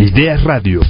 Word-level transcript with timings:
Ideas 0.00 0.42
Radio. 0.44 0.80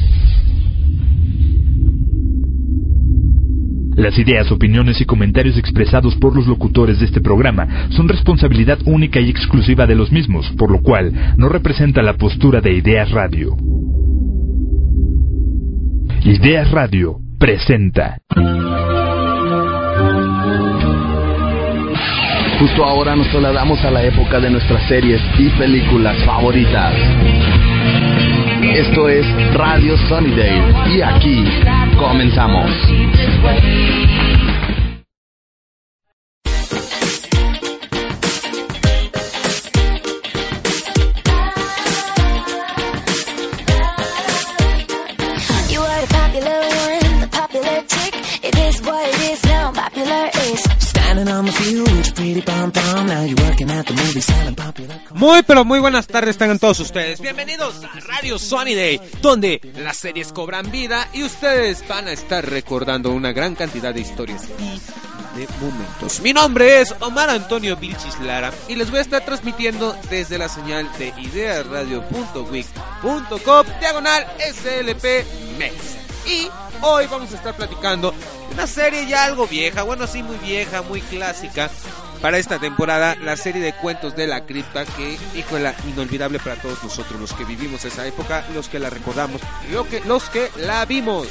Las 3.97 4.17
ideas, 4.21 4.53
opiniones 4.53 5.01
y 5.01 5.05
comentarios 5.05 5.59
expresados 5.59 6.15
por 6.15 6.37
los 6.37 6.47
locutores 6.47 7.01
de 7.01 7.07
este 7.07 7.21
programa 7.21 7.89
son 7.91 8.09
responsabilidad 8.09 8.79
única 8.85 9.19
y 9.19 9.29
exclusiva 9.29 9.89
de 9.89 9.97
los 9.97 10.13
mismos, 10.13 10.49
por 10.57 10.71
lo 10.71 10.81
cual 10.81 11.35
no 11.37 11.49
representa 11.49 12.03
la 12.03 12.15
postura 12.15 12.61
de 12.61 12.73
Ideas 12.73 13.11
Radio. 13.11 13.57
Ideas 16.23 16.71
Radio 16.71 17.19
presenta. 17.37 18.19
Justo 22.61 22.85
ahora 22.85 23.17
nos 23.17 23.29
trasladamos 23.29 23.85
a 23.85 23.91
la 23.91 24.05
época 24.05 24.39
de 24.39 24.51
nuestras 24.51 24.87
series 24.87 25.21
y 25.37 25.49
películas 25.59 26.17
favoritas. 26.25 26.95
Esto 28.75 29.09
es 29.09 29.27
Radio 29.55 29.97
Sunnydale 30.09 30.95
y 30.95 31.03
aquí 31.03 31.45
comenzamos. 31.99 32.71
You 45.69 45.81
are 45.81 46.01
the 46.01 46.15
popular 46.15 46.61
one, 46.61 47.21
the 47.21 47.29
popular 47.33 47.83
chick. 47.89 48.15
It 48.45 48.57
is 48.57 48.81
what 48.83 49.20
Muy 55.15 55.43
pero 55.43 55.65
muy 55.65 55.79
buenas 55.79 56.07
tardes 56.07 56.39
tengan 56.39 56.59
todos 56.59 56.81
ustedes. 56.81 57.21
Bienvenidos 57.21 57.85
a 57.85 58.01
Radio 58.01 58.39
Sunny 58.39 58.75
Day, 58.75 58.99
donde 59.21 59.61
las 59.77 59.99
series 59.99 60.33
cobran 60.33 60.71
vida 60.71 61.09
y 61.13 61.25
ustedes 61.25 61.87
van 61.87 62.09
a 62.09 62.13
estar 62.13 62.49
recordando 62.49 63.11
una 63.11 63.33
gran 63.33 63.55
cantidad 63.55 63.93
de 63.93 64.01
historias 64.01 64.49
y 64.59 64.81
de 65.39 65.47
momentos. 65.61 66.21
Mi 66.21 66.33
nombre 66.33 66.81
es 66.81 66.95
Omar 67.01 67.29
Antonio 67.29 67.77
Vilchis 67.77 68.19
Lara 68.21 68.51
y 68.69 68.77
les 68.77 68.89
voy 68.91 69.01
a 69.01 69.03
estar 69.03 69.23
transmitiendo 69.25 69.95
desde 70.09 70.39
la 70.39 70.49
señal 70.49 70.89
de 70.99 71.13
idearadio.wix.com 71.19 73.67
diagonal 73.81 74.27
SLP 74.39 75.05
MEX. 75.59 75.75
Y 76.27 76.49
hoy 76.83 77.07
vamos 77.07 77.33
a 77.33 77.37
estar 77.37 77.55
platicando 77.55 78.15
una 78.53 78.67
serie 78.67 79.07
ya 79.07 79.25
algo 79.25 79.47
vieja, 79.47 79.83
bueno 79.83 80.07
sí 80.07 80.23
muy 80.23 80.37
vieja, 80.37 80.83
muy 80.83 81.01
clásica, 81.01 81.71
para 82.21 82.39
esta 82.39 82.59
temporada 82.59 83.17
la 83.17 83.37
serie 83.37 83.63
de 83.63 83.73
cuentos 83.73 84.15
de 84.17 84.27
la 84.27 84.45
cripta 84.45 84.85
que, 84.85 85.19
híjole, 85.35 85.73
inolvidable 85.89 86.39
para 86.39 86.57
todos 86.57 86.83
nosotros, 86.83 87.21
los 87.21 87.33
que 87.33 87.45
vivimos 87.45 87.85
esa 87.85 88.07
época, 88.07 88.45
los 88.55 88.69
que 88.69 88.79
la 88.79 88.91
recordamos 88.91 89.41
y 89.69 89.73
lo 89.73 89.89
que, 89.89 90.01
los 90.01 90.25
que 90.29 90.51
la 90.57 90.85
vimos. 90.85 91.29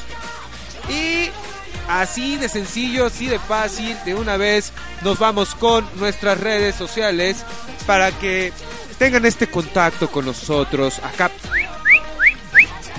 Y 0.89 1.29
así 1.87 2.37
de 2.37 2.49
sencillo, 2.49 3.05
así 3.05 3.27
de 3.27 3.39
fácil, 3.39 3.95
de 4.05 4.15
una 4.15 4.37
vez 4.37 4.71
nos 5.03 5.19
vamos 5.19 5.53
con 5.55 5.87
nuestras 5.95 6.39
redes 6.39 6.75
sociales 6.75 7.45
para 7.85 8.11
que 8.11 8.51
tengan 8.97 9.25
este 9.25 9.47
contacto 9.47 10.09
con 10.09 10.25
nosotros 10.25 10.99
acá. 10.99 11.29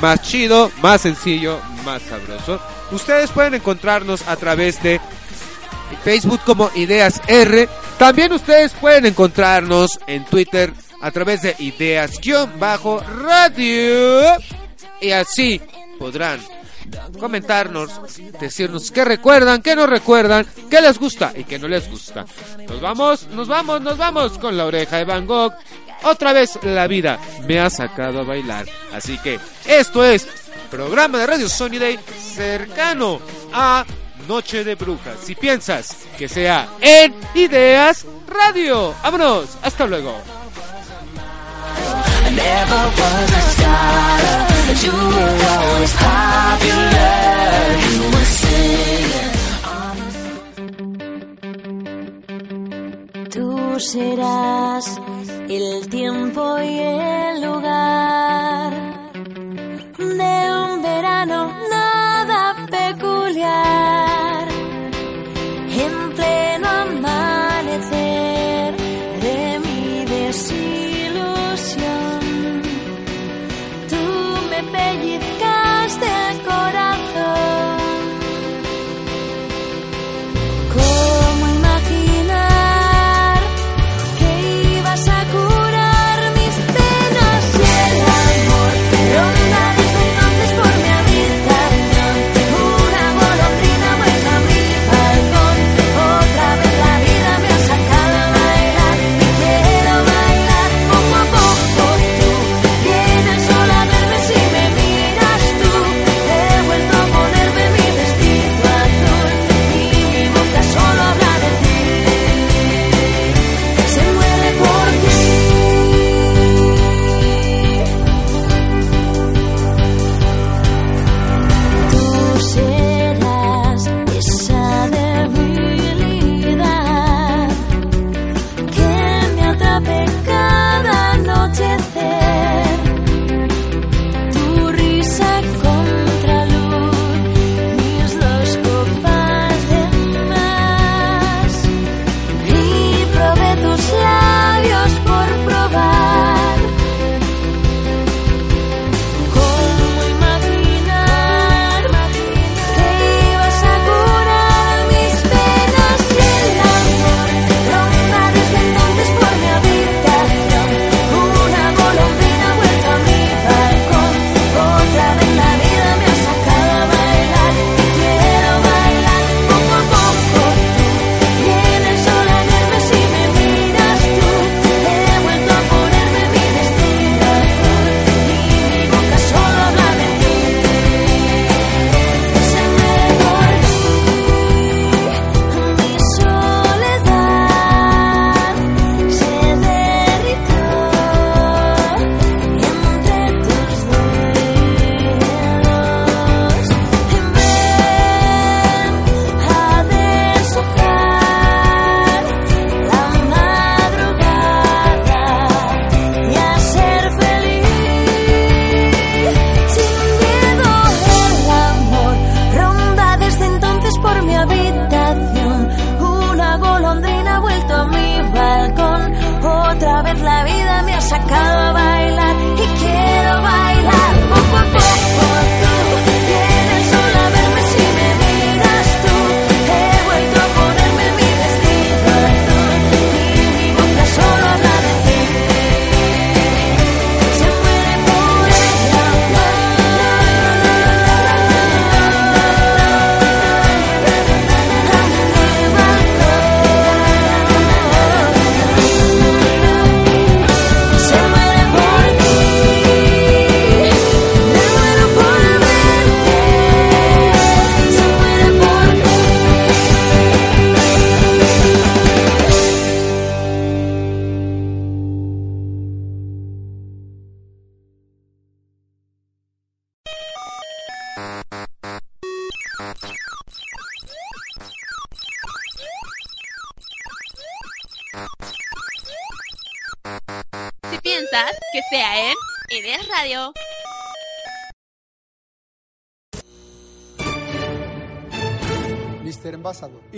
Más 0.01 0.23
chido, 0.23 0.71
más 0.83 1.03
sencillo, 1.03 1.61
más 1.85 2.03
sabroso. 2.03 2.61
Ustedes 2.91 3.31
pueden 3.31 3.55
encontrarnos 3.55 4.27
a 4.27 4.37
través 4.37 4.83
de 4.83 5.01
Facebook 6.03 6.41
como 6.45 6.71
Ideas 6.75 7.21
R. 7.27 7.69
También 7.99 8.33
ustedes 8.33 8.73
pueden 8.73 9.07
encontrarnos 9.07 10.01
en 10.07 10.25
Twitter 10.25 10.73
a 11.01 11.11
través 11.11 11.43
de 11.43 11.55
Ideas-Radio. 11.59 12.21
Y 15.01 15.11
así 15.11 15.61
podrán 15.99 16.41
comentarnos, 17.19 17.91
decirnos 18.41 18.91
qué 18.91 19.05
recuerdan, 19.05 19.63
qué 19.63 19.77
no 19.77 19.87
recuerdan, 19.87 20.47
qué 20.69 20.81
les 20.81 20.99
gusta 20.99 21.33
y 21.37 21.45
qué 21.45 21.59
no 21.59 21.69
les 21.69 21.91
gusta. 21.91 22.25
Nos 22.69 22.81
vamos, 22.81 23.29
nos 23.29 23.49
vamos, 23.49 23.81
nos 23.81 23.97
vamos 23.99 24.39
con 24.39 24.57
la 24.57 24.67
oreja 24.67 24.97
de 24.97 25.05
Van 25.05 25.27
Gogh. 25.27 25.53
Otra 26.03 26.33
vez 26.33 26.59
la 26.63 26.87
vida 26.87 27.19
me 27.47 27.61
ha 27.61 27.71
sacado 27.71 28.21
a 28.21 28.25
bailar. 28.25 28.67
Así 28.93 29.19
que 29.19 29.39
esto 29.67 30.05
es 30.05 30.27
programa 30.71 31.19
de 31.19 31.27
Radio 31.27 31.49
Sony 31.49 31.79
Day 31.79 31.99
cercano 32.35 33.21
a 33.53 33.85
Noche 34.29 34.65
de 34.65 34.75
Brujas. 34.77 35.19
Si 35.25 35.35
piensas 35.35 35.97
que 36.17 36.29
sea 36.29 36.69
en 36.81 37.15
Ideas 37.35 38.07
Radio. 38.29 38.95
Vámonos, 39.03 39.59
hasta 39.63 39.87
luego. 39.87 40.15
Tú 53.31 53.81
serás 53.81 55.01
el 55.57 55.89
tiempo 55.89 56.59
y 56.61 56.79
el 56.79 57.43
lugar 57.43 58.73
de 59.99 60.53
un 60.53 60.83
verano 60.83 61.53
nada 61.69 61.90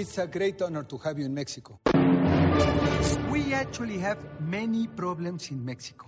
it's 0.02 0.18
a 0.18 0.26
great 0.26 0.60
honor 0.60 0.82
to 0.82 0.98
have 0.98 1.16
you 1.18 1.24
in 1.26 1.32
Mexico. 1.32 1.78
We 3.30 3.54
actually 3.54 3.98
have 3.98 4.18
many 4.40 4.88
problems 4.88 5.50
in 5.50 5.64
Mexico. 5.64 6.06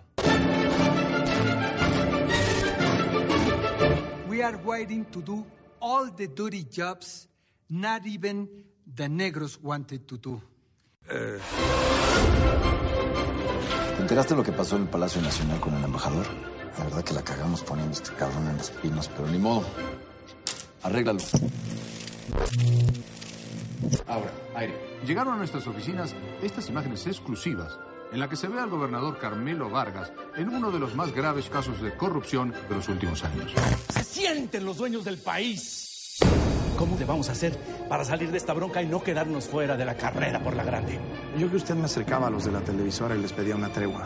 We 4.29 4.43
are 4.43 4.57
waiting 4.65 5.07
to 5.13 5.23
do 5.23 5.47
all 5.81 6.07
the 6.11 6.27
dirty 6.27 6.65
jobs 6.65 7.29
not 7.71 8.05
even 8.07 8.49
the 8.97 9.09
negros 9.09 9.63
wanted 9.63 10.07
to 10.09 10.19
do. 10.19 10.43
¿Te 11.07 11.41
enteraste 14.01 14.35
de 14.35 14.39
lo 14.39 14.45
que 14.45 14.53
pasó 14.53 14.77
en 14.77 14.83
el 14.83 14.89
Palacio 14.89 15.23
Nacional 15.23 15.61
con 15.61 15.75
el 15.75 15.85
embajador? 15.85 16.27
La 16.79 16.85
verdad 16.85 17.05
que 17.05 17.15
la 17.15 17.23
cagamos 17.23 17.63
poniendo 17.63 17.93
este 17.93 18.13
cabrón 18.15 18.49
en 18.49 18.57
los 18.57 18.71
pinos, 18.71 19.09
pero 19.09 19.29
ni 19.29 19.39
modo. 19.39 19.65
Arréglalo. 20.83 21.21
Ahora, 24.07 24.31
aire. 24.57 24.75
Llegaron 25.07 25.35
a 25.35 25.37
nuestras 25.37 25.67
oficinas 25.67 26.15
estas 26.43 26.69
imágenes 26.69 27.07
exclusivas 27.07 27.79
en 28.13 28.21
la 28.21 28.29
que 28.29 28.37
se 28.37 28.49
ve 28.49 28.61
al 28.61 28.71
gobernador 28.71 29.19
Carmelo 29.19 29.69
Vargas 29.69 30.13
en 30.37 30.49
uno 30.49 30.71
de 30.71 30.79
los 30.79 30.95
más 30.95 31.13
graves 31.13 31.49
casos 31.49 31.81
de 31.83 31.97
corrupción 31.97 32.53
de 32.69 32.75
los 32.75 32.89
últimos 32.89 33.25
años. 33.25 33.53
Se 33.93 34.05
sienten 34.05 34.65
los 34.65 34.77
dueños 34.77 35.05
del 35.05 35.19
país. 35.19 36.19
¿Cómo 36.77 36.97
le 36.99 37.05
vamos 37.05 37.29
a 37.29 37.33
hacer 37.33 37.57
para 37.89 38.05
salir 38.05 38.31
de 38.31 38.39
esta 38.39 38.53
bronca 38.53 38.83
y 38.83 38.87
no 38.87 39.03
quedarnos 39.03 39.47
fuera 39.47 39.77
de 39.77 39.85
la 39.85 39.97
carrera 39.97 40.43
por 40.43 40.55
la 40.55 40.65
grande? 40.65 40.99
Yo 41.39 41.51
que 41.51 41.57
usted 41.57 41.75
me 41.75 41.85
acercaba 41.85 42.29
a 42.29 42.31
los 42.31 42.45
de 42.45 42.53
la 42.53 42.61
televisora 42.61 43.17
y 43.17 43.21
les 43.21 43.33
pedía 43.33 43.57
una 43.57 43.69
tregua. 43.69 44.05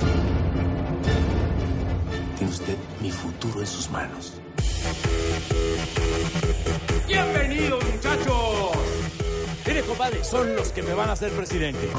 Tiene 2.36 2.52
usted 2.52 2.76
mi 3.00 3.10
futuro 3.10 3.60
en 3.60 3.66
sus 3.66 3.90
manos. 3.90 4.40
¡Bienvenidos, 7.06 7.84
muchachos! 7.84 8.37
Compadre, 9.98 10.22
son 10.22 10.54
los 10.54 10.70
que 10.70 10.80
me 10.80 10.94
van 10.94 11.08
a 11.08 11.14
hacer 11.14 11.32
presidente. 11.32 11.90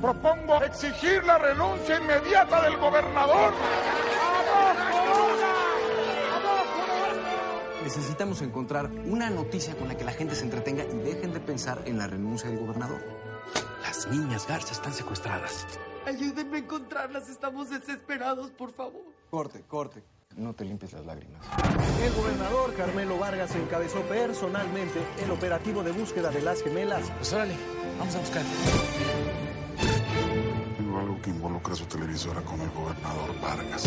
Propongo 0.00 0.62
exigir 0.62 1.24
la 1.24 1.38
renuncia 1.38 1.96
inmediata 1.96 2.62
del 2.62 2.76
gobernador. 2.76 3.52
Necesitamos 7.82 8.42
encontrar 8.42 8.88
una 9.06 9.28
noticia 9.28 9.74
con 9.74 9.88
la 9.88 9.96
que 9.96 10.04
la 10.04 10.12
gente 10.12 10.36
se 10.36 10.44
entretenga 10.44 10.84
y 10.84 10.98
dejen 10.98 11.32
de 11.32 11.40
pensar 11.40 11.82
en 11.84 11.98
la 11.98 12.06
renuncia 12.06 12.48
del 12.48 12.60
gobernador. 12.60 13.00
Las 13.82 14.06
niñas 14.06 14.46
Garza 14.46 14.74
están 14.74 14.94
secuestradas. 14.94 15.66
Ayúdenme 16.06 16.58
a 16.58 16.60
encontrarlas, 16.60 17.28
estamos 17.28 17.70
desesperados, 17.70 18.52
por 18.52 18.70
favor. 18.70 19.02
Corte, 19.30 19.64
corte. 19.66 20.04
No 20.38 20.54
te 20.54 20.64
limpies 20.64 20.92
las 20.92 21.04
lágrimas. 21.04 21.44
El 22.00 22.12
gobernador 22.14 22.72
Carmelo 22.74 23.18
Vargas 23.18 23.52
encabezó 23.56 24.02
personalmente 24.02 25.00
el 25.24 25.32
operativo 25.32 25.82
de 25.82 25.90
búsqueda 25.90 26.30
de 26.30 26.40
las 26.42 26.62
gemelas. 26.62 27.10
Pues 27.16 27.32
órale, 27.32 27.54
vamos 27.98 28.14
a 28.14 28.20
buscar. 28.20 28.42
Tengo 30.76 30.98
algo 31.00 31.20
que 31.20 31.30
involucra 31.30 31.72
a 31.72 31.76
su 31.76 31.86
televisora 31.86 32.40
con 32.42 32.60
el 32.60 32.70
gobernador 32.70 33.40
Vargas. 33.42 33.84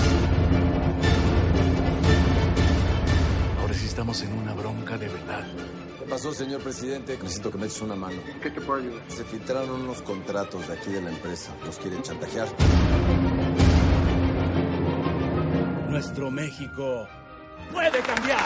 Ahora 3.62 3.74
sí 3.74 3.86
estamos 3.86 4.22
en 4.22 4.34
una 4.38 4.54
bronca 4.54 4.98
de 4.98 5.08
verdad. 5.08 5.48
¿Qué 6.00 6.06
pasó, 6.06 6.34
señor 6.34 6.62
presidente? 6.62 7.18
Necesito 7.24 7.50
que 7.50 7.60
me 7.60 7.68
eches 7.68 7.82
una 7.82 7.96
mano. 7.96 8.20
¿Qué 8.44 8.50
te 8.50 8.60
puedo 8.60 8.82
ayudar? 8.82 9.04
Se 9.08 9.24
filtraron 9.24 9.84
unos 9.84 10.02
contratos 10.02 10.68
de 10.68 10.74
aquí 10.74 10.92
de 10.92 11.02
la 11.02 11.12
empresa. 11.12 11.56
Los 11.66 11.78
quieren 11.78 12.02
chantajear. 12.02 12.50
Nuestro 15.92 16.32
México 16.32 17.06
puede 17.70 18.00
cambiar. 18.00 18.40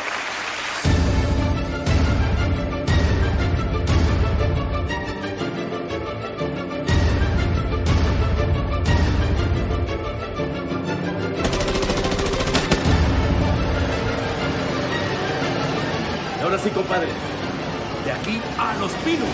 Ahora 16.42 16.58
sí, 16.58 16.72
compadre. 16.72 17.10
De 18.06 18.12
aquí 18.12 18.42
a 18.58 18.76
los 18.80 18.92
pinos. 18.94 19.30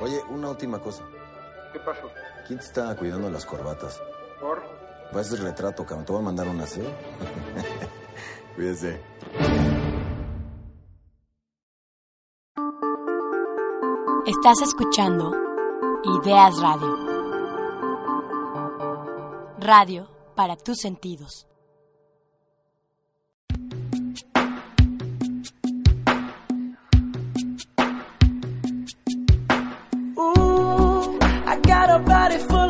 Oye, 0.00 0.20
una 0.28 0.48
última 0.48 0.80
cosa. 0.80 1.04
¿Qué 1.72 1.80
pasó? 1.80 2.10
¿Quién 2.46 2.58
te 2.58 2.64
está 2.64 2.96
cuidando 2.96 3.30
las 3.30 3.46
corbatas? 3.46 4.00
¿Por? 4.40 4.62
Va 5.14 5.20
a 5.20 5.24
ser 5.24 5.40
retrato, 5.40 5.84
cabrón. 5.84 6.04
Te 6.04 6.12
voy 6.12 6.20
a 6.20 6.24
mandar 6.24 6.48
un 6.48 6.60
aseo. 6.60 6.84
Cuídese. 8.56 9.00
Estás 14.26 14.62
escuchando 14.62 15.34
Ideas 16.22 16.60
Radio. 16.60 16.98
Radio 19.58 20.08
para 20.34 20.56
tus 20.56 20.78
sentidos. 20.78 21.49
Got 31.90 32.00
a 32.00 32.04
body 32.04 32.38
full 32.38 32.69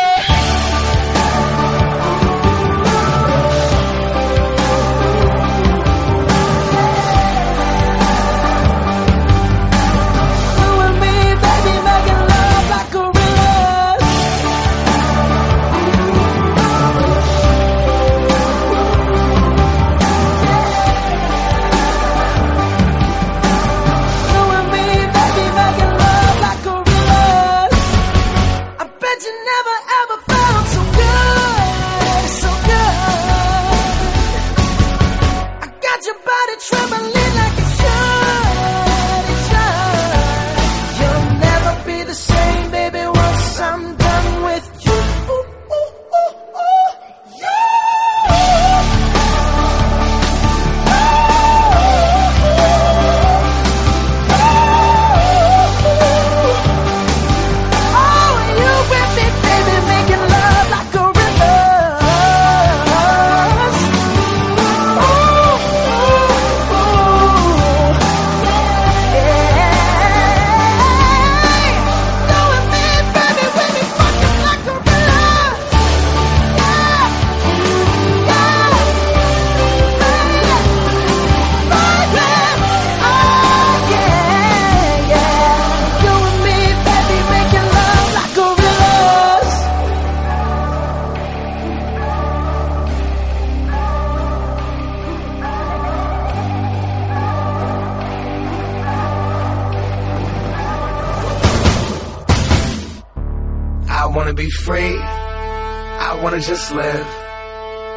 Just 106.39 106.71
live 106.71 107.05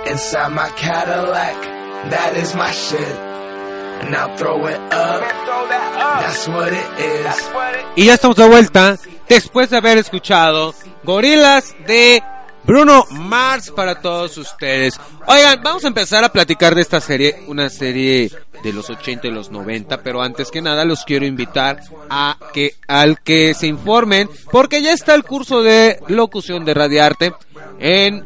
inside 0.06 0.52
my 0.52 0.68
Cadillac. 0.76 1.56
That 2.10 2.36
is 2.36 2.54
my 2.54 2.70
shit. 2.70 3.16
Throw 4.36 4.66
it 4.66 4.80
up. 4.92 5.22
That's 6.20 6.48
what 6.48 6.72
it 6.72 6.86
is. 6.98 7.50
Y 7.96 8.06
ya 8.06 8.14
estamos 8.14 8.36
de 8.36 8.46
vuelta 8.46 8.98
después 9.28 9.70
de 9.70 9.78
haber 9.78 9.98
escuchado 9.98 10.74
Gorilas 11.04 11.74
de 11.86 12.22
Bruno 12.66 13.04
Mars 13.10 13.70
para 13.70 14.00
todos 14.00 14.38
ustedes. 14.38 14.98
Oigan, 15.26 15.60
vamos 15.62 15.84
a 15.84 15.88
empezar 15.88 16.24
a 16.24 16.32
platicar 16.32 16.74
de 16.74 16.80
esta 16.80 17.00
serie, 17.00 17.44
una 17.46 17.68
serie 17.68 18.30
de 18.62 18.72
los 18.72 18.88
80 18.88 19.26
y 19.26 19.30
los 19.30 19.50
90, 19.50 20.02
pero 20.02 20.22
antes 20.22 20.50
que 20.50 20.62
nada 20.62 20.84
los 20.84 21.04
quiero 21.04 21.26
invitar 21.26 21.80
a 22.08 22.36
que 22.52 22.74
al 22.88 23.20
que 23.20 23.52
se 23.54 23.66
informen 23.66 24.28
porque 24.50 24.82
ya 24.82 24.92
está 24.92 25.14
el 25.14 25.24
curso 25.24 25.62
de 25.62 25.98
locución 26.08 26.64
de 26.64 26.74
Radiarte 26.74 27.34
en 27.78 28.24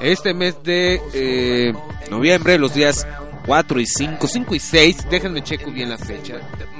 este 0.00 0.34
mes 0.34 0.62
de 0.62 1.00
eh, 1.12 1.72
noviembre, 2.10 2.58
los 2.58 2.74
días 2.74 3.06
4 3.46 3.80
y 3.80 3.86
5, 3.86 4.26
5 4.26 4.54
y 4.54 4.60
6, 4.60 4.96
déjenme 5.10 5.42
checo 5.42 5.70
bien 5.72 5.90
la 5.90 5.98
fecha. 5.98 6.34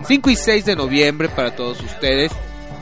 5 0.06 0.30
y 0.30 0.36
6 0.36 0.64
de 0.64 0.76
noviembre 0.76 1.28
para 1.28 1.56
todos 1.56 1.80
ustedes 1.80 2.30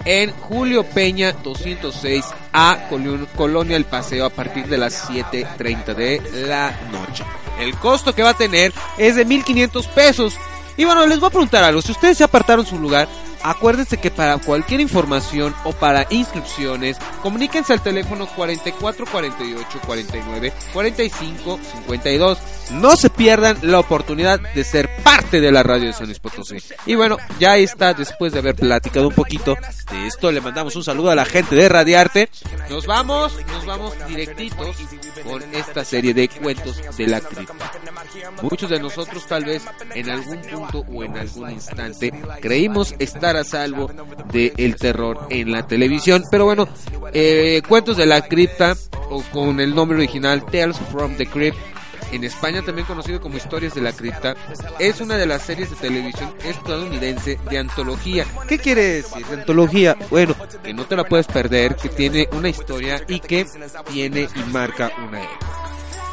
en 0.05 0.31
Julio 0.33 0.85
Peña 0.85 1.35
206A 1.43 2.89
Colo- 2.89 3.27
Colonia 3.37 3.77
El 3.77 3.85
Paseo 3.85 4.27
a 4.27 4.31
partir 4.31 4.67
de 4.67 4.79
las 4.79 5.09
7.30 5.09 5.95
de 5.95 6.23
la 6.47 6.71
noche. 6.91 7.25
El 7.61 7.75
costo 7.77 8.15
que 8.15 8.23
va 8.23 8.31
a 8.31 8.35
tener 8.37 8.73
es 8.97 9.17
de 9.17 9.27
1.500 9.27 9.87
pesos. 9.89 10.35
Y 10.77 10.85
bueno, 10.85 11.07
les 11.07 11.19
voy 11.19 11.27
a 11.27 11.31
preguntar 11.31 11.65
algo. 11.65 11.83
Si 11.83 11.91
ustedes 11.93 12.19
se 12.19 12.25
apartaron 12.25 12.65
su 12.65 12.79
lugar, 12.79 13.09
acuérdense 13.43 13.99
que 13.99 14.11
para 14.11 14.39
cualquier 14.39 14.81
información 14.81 15.55
o 15.65 15.73
para 15.73 16.07
inscripciones, 16.11 16.99
comuníquense 17.23 17.73
al 17.73 17.83
teléfono 17.83 18.27
44 18.27 19.07
48 19.07 19.81
49 19.87 20.53
45 20.73 21.61
52. 21.87 22.39
No 22.73 22.97
se 22.97 23.11
pierdan 23.11 23.59
la 23.63 23.81
oportunidad 23.81 24.41
de 24.41 24.65
ser 24.65 24.89
parte 25.03 25.41
de 25.41 25.51
la 25.51 25.63
radio 25.63 25.87
de 25.87 25.93
San 25.93 26.13
Potosí. 26.21 26.57
Y 26.87 26.95
bueno, 26.95 27.17
ya 27.39 27.57
está, 27.57 27.95
después 27.95 28.33
de 28.33 28.41
haber 28.41 28.55
platicado 28.55 29.09
un 29.09 29.15
poquito 29.15 29.57
de 29.91 30.07
esto, 30.07 30.31
le 30.31 30.41
mandamos 30.41 30.77
un 30.77 30.85
saludo 30.85 31.11
a 31.11 31.15
la 31.15 31.25
gente 31.25 31.55
de 31.55 31.69
Radiarte. 31.69 32.29
Nos 32.69 32.87
vamos, 32.87 33.35
nos 33.47 33.67
vamos 33.67 33.95
directitos 34.07 34.77
con 35.25 35.43
esta 35.55 35.85
serie 35.85 36.15
de 36.15 36.29
cuentos 36.29 36.81
de 36.97 37.07
la 37.07 37.21
cripta. 37.21 37.73
Muchos 38.43 38.71
de 38.71 38.81
nosotros 38.81 39.27
tal 39.27 39.45
vez 39.45 39.65
en 39.95 40.11
algún 40.11 40.41
punto 40.43 40.85
o 40.93 41.05
en 41.05 41.17
algún 41.17 41.51
instante 41.51 42.13
creímos 42.41 42.95
estar 42.99 43.28
a 43.37 43.45
salvo 43.45 43.91
del 44.33 44.77
terror 44.77 45.27
en 45.31 45.53
la 45.53 45.67
televisión, 45.67 46.25
pero 46.31 46.45
bueno, 46.45 46.69
eh, 47.13 47.63
cuentos 47.69 47.97
de 47.97 48.07
la 48.07 48.23
cripta 48.23 48.77
o 49.11 49.23
con 49.33 49.61
el 49.61 49.75
nombre 49.75 49.99
original 49.99 50.45
Tales 50.47 50.79
from 50.91 51.17
the 51.17 51.27
Crypt 51.27 51.59
en 52.13 52.25
España 52.25 52.63
también 52.63 52.87
conocido 52.87 53.21
como 53.21 53.37
Historias 53.37 53.75
de 53.75 53.83
la 53.83 53.93
Cripta, 53.93 54.35
es 54.79 55.01
una 55.01 55.17
de 55.17 55.27
las 55.27 55.43
series 55.43 55.71
de 55.71 55.77
televisión 55.77 56.33
estadounidense 56.45 57.39
de 57.51 57.59
antología. 57.59 58.25
¿Qué 58.49 58.59
quiere 58.59 58.83
decir 58.83 59.27
de 59.27 59.35
antología? 59.35 59.97
Bueno, 60.11 60.35
que 60.63 60.73
no 60.73 60.87
te 60.87 60.97
la 60.97 61.05
puedes 61.05 61.27
perder, 61.27 61.77
que 61.77 61.89
tiene 61.89 62.29
una 62.33 62.49
historia 62.49 63.03
y 63.09 63.21
que 63.21 63.47
tiene 63.93 64.29
y 64.35 64.51
marca 64.51 64.91
una 65.07 65.23
época. 65.23 65.47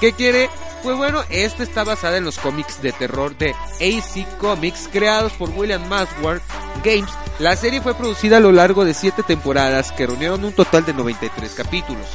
¿Qué 0.01 0.11
quiere? 0.11 0.49
Pues 0.85 0.97
bueno, 0.97 1.23
esta 1.31 1.63
está 1.63 1.83
basada 1.83 2.17
en 2.17 2.25
los 2.25 2.37
cómics 2.37 2.79
de 2.79 2.91
terror 2.91 3.35
de 3.39 3.55
AC 3.81 4.37
Comics 4.37 4.87
creados 4.93 5.33
por 5.33 5.49
William 5.49 5.83
Masward 5.89 6.43
Games. 6.83 7.09
La 7.39 7.55
serie 7.55 7.81
fue 7.81 7.95
producida 7.95 8.37
a 8.37 8.39
lo 8.39 8.51
largo 8.51 8.85
de 8.85 8.93
7 8.93 9.23
temporadas 9.23 9.91
que 9.91 10.05
reunieron 10.05 10.45
un 10.45 10.53
total 10.53 10.85
de 10.85 10.93
93 10.93 11.55
capítulos 11.55 12.05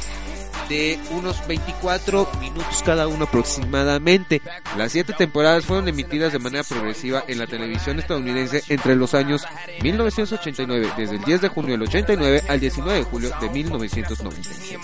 de 0.71 0.97
unos 1.11 1.45
24 1.47 2.29
minutos 2.39 2.81
cada 2.85 3.05
uno 3.09 3.25
aproximadamente. 3.25 4.41
Las 4.77 4.93
siete 4.93 5.11
temporadas 5.13 5.65
fueron 5.65 5.89
emitidas 5.89 6.31
de 6.31 6.39
manera 6.39 6.63
progresiva 6.63 7.25
en 7.27 7.39
la 7.39 7.45
televisión 7.47 7.99
estadounidense 7.99 8.63
entre 8.69 8.95
los 8.95 9.13
años 9.13 9.43
1989, 9.83 10.91
desde 10.97 11.15
el 11.17 11.23
10 11.23 11.41
de 11.41 11.47
junio 11.49 11.71
del 11.73 11.81
89 11.83 12.43
al 12.47 12.59
19 12.61 12.99
de 12.99 13.03
julio 13.03 13.31
de 13.41 13.49
1997. 13.49 14.79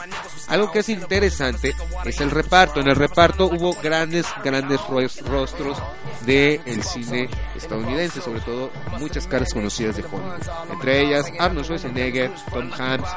Algo 0.50 0.72
que 0.72 0.79
es 0.79 0.89
interesante 0.89 1.74
es 2.06 2.20
el 2.22 2.32
reparto. 2.32 2.82
En 2.82 2.88
el 2.89 2.96
reparto 2.98 3.46
hubo 3.48 3.74
grandes, 3.82 4.25
grandes 4.44 4.82
ros- 4.89 5.22
rostros 5.22 5.77
del 6.27 6.84
cine 6.84 7.29
estadounidense, 7.55 8.22
sobre 8.22 8.41
todo 8.41 8.69
muchas 9.00 9.25
caras 9.27 9.53
conocidas 9.53 9.96
de 9.96 10.03
Hollywood. 10.03 10.41
Entre 10.72 11.01
ellas 11.01 11.31
Arnold 11.39 11.65
Schwarzenegger, 11.65 12.29
Tom 12.51 12.69
Hanks, 12.77 13.10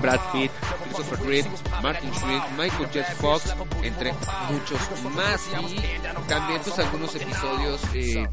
Brad 0.00 0.20
Pitt, 0.32 0.50
Christopher 0.84 1.26
Reeve, 1.26 1.48
Martin 1.82 2.10
Sheen, 2.10 2.42
Michael 2.58 2.88
J. 2.92 3.04
Fox, 3.16 3.54
entre 3.82 4.12
muchos 4.50 4.80
más. 5.14 5.40
Y 5.70 6.28
también 6.28 6.60
pues 6.62 6.78
algunos 6.78 7.14
episodios 7.14 7.80
eh, 7.94 8.28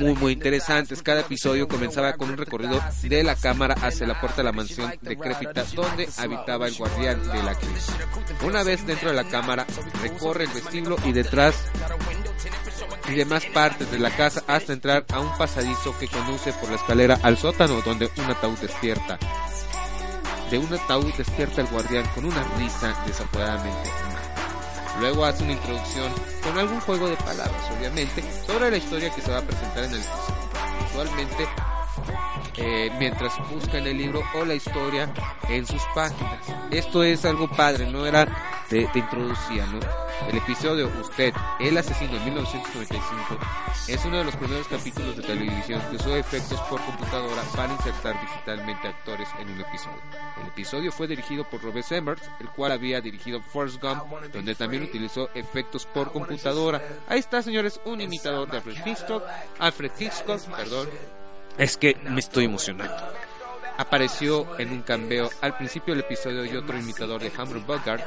muy 0.00 0.14
muy 0.14 0.32
interesantes. 0.32 1.00
Cada 1.00 1.20
episodio 1.20 1.68
comenzaba 1.68 2.14
con 2.14 2.30
un 2.30 2.36
recorrido 2.36 2.80
de 3.02 3.22
la 3.22 3.36
cámara 3.36 3.74
hacia 3.80 4.08
la 4.08 4.20
puerta 4.20 4.38
de 4.38 4.44
la 4.44 4.52
mansión 4.52 4.92
decrépita 5.00 5.64
donde 5.74 6.08
habitaba 6.18 6.66
el 6.66 6.74
guardián 6.76 7.22
de 7.22 7.42
la 7.44 7.54
crisis. 7.54 7.94
Una 8.44 8.64
vez 8.64 8.84
dentro 8.84 9.10
de 9.10 9.14
la 9.14 9.24
cámara, 9.24 9.64
recorre 10.02 10.44
el 10.44 10.50
vestíbulo 10.50 10.96
y 11.04 11.12
detrás 11.12 11.54
y 13.08 13.14
demás 13.14 13.44
partes 13.46 13.90
de 13.90 13.98
la 13.98 14.10
casa 14.10 14.42
hasta 14.46 14.72
entrar 14.72 15.04
a 15.12 15.20
un 15.20 15.36
pasadizo 15.36 15.96
que 15.98 16.08
conduce 16.08 16.52
por 16.54 16.70
la 16.70 16.76
escalera 16.76 17.18
al 17.22 17.36
sótano 17.36 17.80
donde 17.82 18.10
un 18.16 18.24
ataúd 18.24 18.58
despierta. 18.58 19.18
De 20.50 20.58
un 20.58 20.72
ataúd 20.72 21.12
despierta 21.14 21.60
el 21.60 21.66
guardián 21.68 22.06
con 22.14 22.24
una 22.24 22.42
risa 22.58 22.94
desaforadamente. 23.06 23.90
Luego 25.00 25.24
hace 25.24 25.42
una 25.42 25.52
introducción 25.52 26.12
con 26.42 26.58
algún 26.58 26.80
juego 26.80 27.08
de 27.08 27.16
palabras, 27.16 27.70
obviamente, 27.76 28.22
sobre 28.46 28.70
la 28.70 28.76
historia 28.76 29.10
que 29.10 29.20
se 29.20 29.30
va 29.30 29.38
a 29.38 29.42
presentar 29.42 29.84
en 29.84 29.94
el 29.94 30.00
episodio. 30.00 30.44
Usualmente 30.90 31.48
eh, 32.56 32.90
mientras 32.98 33.32
busca 33.50 33.78
en 33.78 33.86
el 33.86 33.98
libro 33.98 34.22
o 34.34 34.44
la 34.44 34.54
historia 34.54 35.12
en 35.48 35.66
sus 35.66 35.82
páginas. 35.94 36.38
Esto 36.70 37.02
es 37.02 37.24
algo 37.24 37.48
padre, 37.48 37.90
no 37.90 38.06
era 38.06 38.26
te, 38.68 38.88
introducía, 38.94 39.66
¿no? 39.66 39.80
El 40.28 40.38
episodio 40.38 40.90
Usted, 41.00 41.34
el 41.60 41.76
asesino 41.76 42.16
en 42.16 42.24
1995 42.24 43.38
es 43.88 44.04
uno 44.04 44.18
de 44.18 44.24
los 44.24 44.36
primeros 44.36 44.66
capítulos 44.68 45.16
de 45.16 45.22
televisión 45.22 45.82
que 45.90 45.96
usó 45.96 46.16
efectos 46.16 46.58
por 46.62 46.80
computadora 46.82 47.42
para 47.54 47.72
insertar 47.72 48.18
digitalmente 48.20 48.88
actores 48.88 49.28
en 49.38 49.50
un 49.50 49.60
episodio. 49.60 50.00
El 50.40 50.48
episodio 50.48 50.92
fue 50.92 51.06
dirigido 51.06 51.44
por 51.44 51.62
Robert 51.62 51.90
Emmers, 51.92 52.22
el 52.40 52.48
cual 52.50 52.72
había 52.72 53.00
dirigido 53.00 53.42
Forrest 53.42 53.82
Gump, 53.82 54.04
donde 54.32 54.54
también 54.54 54.84
utilizó 54.84 55.28
efectos 55.34 55.84
por 55.86 56.12
computadora. 56.12 56.80
Ahí 57.08 57.18
está, 57.18 57.42
señores, 57.42 57.80
un 57.84 58.00
imitador 58.00 58.50
de 58.50 58.58
Alfred 58.58 58.86
Hitchcock, 58.86 59.22
Alfred 59.58 59.92
Hitchcock, 59.98 60.40
perdón, 60.56 60.88
es 61.58 61.76
que 61.76 61.96
me 62.08 62.20
estoy 62.20 62.44
emocionando. 62.44 62.94
Apareció 63.76 64.58
en 64.58 64.70
un 64.70 64.82
cambio 64.82 65.30
al 65.40 65.56
principio 65.56 65.94
del 65.94 66.04
episodio 66.04 66.44
y 66.44 66.56
otro 66.56 66.78
imitador 66.78 67.20
de 67.20 67.28
Humphrey 67.28 67.62
Bogart 67.62 68.04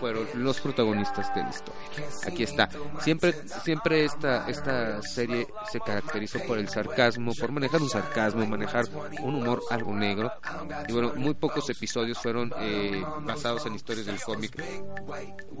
fueron 0.00 0.26
los 0.34 0.60
protagonistas 0.60 1.34
de 1.34 1.42
la 1.42 1.50
historia. 1.50 1.80
Aquí 2.26 2.42
está. 2.42 2.68
Siempre, 3.00 3.34
siempre 3.62 4.04
esta, 4.04 4.48
esta 4.48 5.02
serie 5.02 5.46
se 5.70 5.80
caracterizó 5.80 6.38
por 6.46 6.58
el 6.58 6.68
sarcasmo, 6.68 7.32
por 7.38 7.52
manejar 7.52 7.82
un 7.82 7.90
sarcasmo, 7.90 8.46
manejar 8.46 8.86
un 9.22 9.34
humor 9.34 9.62
algo 9.70 9.94
negro. 9.94 10.32
Y 10.88 10.92
bueno, 10.92 11.12
muy 11.16 11.34
pocos 11.34 11.68
episodios 11.70 12.18
fueron 12.18 12.52
eh, 12.60 13.04
basados 13.22 13.66
en 13.66 13.74
historias 13.74 14.06
del 14.06 14.20
cómic 14.20 14.56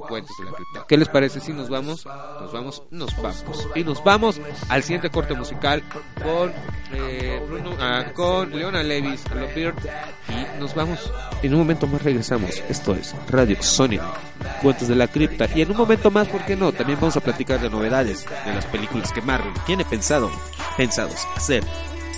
Cuentos 0.08 0.36
de 0.38 0.44
la 0.44 0.52
Cripta. 0.52 0.86
¿Qué 0.88 0.96
les 0.96 1.08
parece 1.08 1.40
si 1.40 1.52
nos 1.52 1.68
vamos? 1.68 2.06
Nos 2.06 2.52
vamos, 2.52 2.82
nos 2.90 3.14
vamos. 3.20 3.68
Y 3.74 3.84
nos 3.84 4.02
vamos 4.02 4.40
al 4.68 4.82
siguiente 4.82 5.10
corte 5.10 5.34
musical 5.34 5.82
con 6.22 6.52
eh, 6.92 7.40
ah, 7.78 8.04
con 8.14 8.50
Leona 8.50 8.82
Levis, 8.82 9.17
Y 10.28 10.60
nos 10.60 10.74
vamos. 10.74 11.12
En 11.42 11.52
un 11.54 11.60
momento 11.60 11.86
más 11.86 12.02
regresamos. 12.02 12.62
Esto 12.68 12.94
es 12.94 13.14
Radio 13.28 13.62
Sony, 13.62 13.98
Cuentos 14.62 14.88
de 14.88 14.96
la 14.96 15.08
Cripta. 15.08 15.46
Y 15.54 15.62
en 15.62 15.70
un 15.70 15.76
momento 15.76 16.10
más, 16.10 16.28
¿por 16.28 16.44
qué 16.44 16.56
no? 16.56 16.72
También 16.72 16.98
vamos 17.00 17.16
a 17.16 17.20
platicar 17.20 17.60
de 17.60 17.70
novedades 17.70 18.24
de 18.44 18.54
las 18.54 18.66
películas 18.66 19.12
que 19.12 19.22
Marvel 19.22 19.52
tiene 19.66 19.84
pensado, 19.84 20.30
pensados 20.76 21.26
hacer 21.36 21.64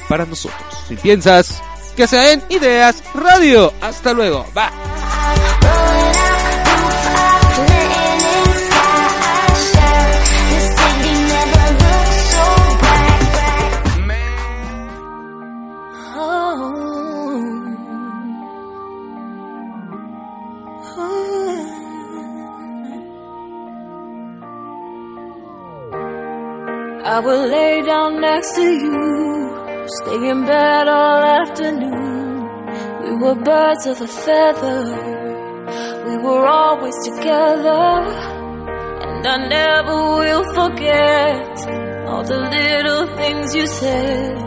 para 0.08 0.26
nosotros. 0.26 0.60
Si 0.88 0.96
piensas 0.96 1.62
que 1.96 2.06
sean 2.06 2.42
ideas, 2.48 3.02
radio. 3.14 3.72
Hasta 3.80 4.12
luego. 4.12 4.46
Va. 4.56 4.70
I 27.20 27.22
will 27.22 27.48
lay 27.48 27.82
down 27.82 28.18
next 28.22 28.54
to 28.54 28.62
you, 28.62 29.86
stay 29.98 30.30
in 30.30 30.46
bed 30.46 30.88
all 30.88 31.22
afternoon. 31.40 32.48
We 33.02 33.10
were 33.22 33.34
birds 33.34 33.84
of 33.84 34.00
a 34.00 34.06
feather, 34.06 34.84
we 36.06 36.16
were 36.16 36.46
always 36.46 36.96
together. 37.04 37.84
And 39.04 39.26
I 39.34 39.36
never 39.48 39.96
will 40.20 40.44
forget 40.60 41.56
all 42.08 42.24
the 42.24 42.40
little 42.56 43.06
things 43.18 43.54
you 43.54 43.66
said 43.66 44.38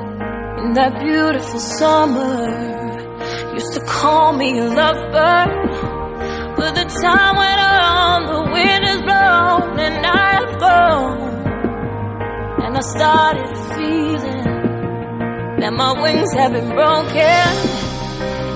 in 0.64 0.74
that 0.74 1.00
beautiful 1.00 1.60
summer. 1.60 2.48
Used 3.54 3.74
to 3.74 3.82
call 3.86 4.34
me 4.34 4.58
a 4.58 4.68
lovebird, 4.80 6.56
but 6.58 6.74
the 6.74 6.86
time 7.04 7.36
went 7.36 7.62
on, 7.62 8.26
the 8.34 8.42
wind 8.52 8.84
has 8.90 9.02
blown, 9.10 9.80
and 9.80 10.06
I 10.08 10.26
have 10.38 10.58
grown. 10.58 11.43
And 12.74 12.80
I 12.80 12.90
started 12.98 13.56
feeling 13.76 14.46
that 15.60 15.74
my 15.74 15.92
wings 16.02 16.34
have 16.34 16.54
been 16.54 16.70
broken. 16.70 17.46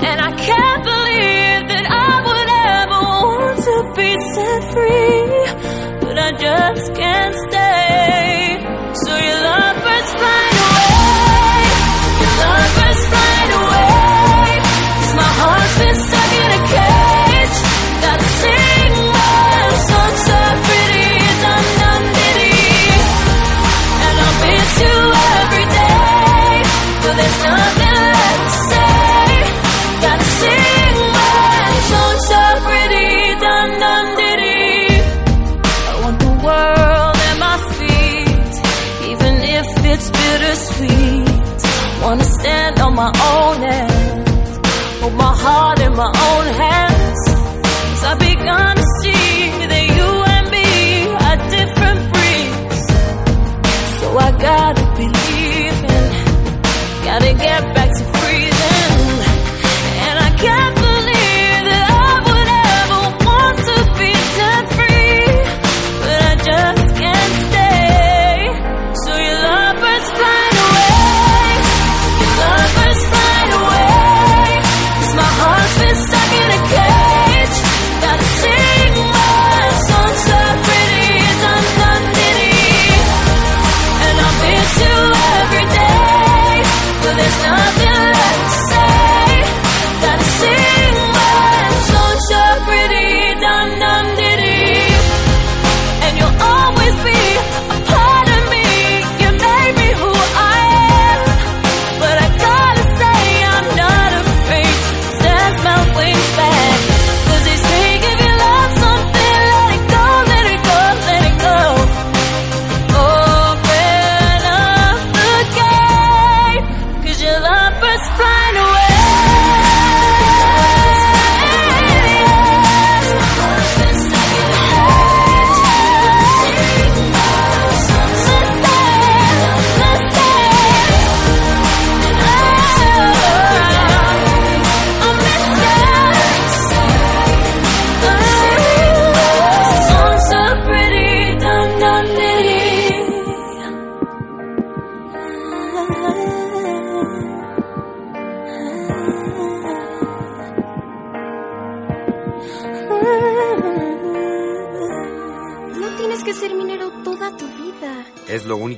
And 0.09 0.19
I 0.19 0.31
can't 0.35 0.83
believe 0.83 1.61
that 1.69 1.85
I 1.85 2.13
would 2.25 2.49
ever 2.81 2.99
want 3.13 3.57
to 3.69 3.77
be 3.93 4.17
set 4.33 4.61
free. 4.73 6.01
But 6.01 6.17
I 6.17 6.31
just 6.31 6.95
can't 6.95 7.35
stay. 7.47 8.57
So 9.05 9.15
your 9.17 9.39
lovers 9.43 10.09
fly 10.15 10.41
away. 10.41 10.46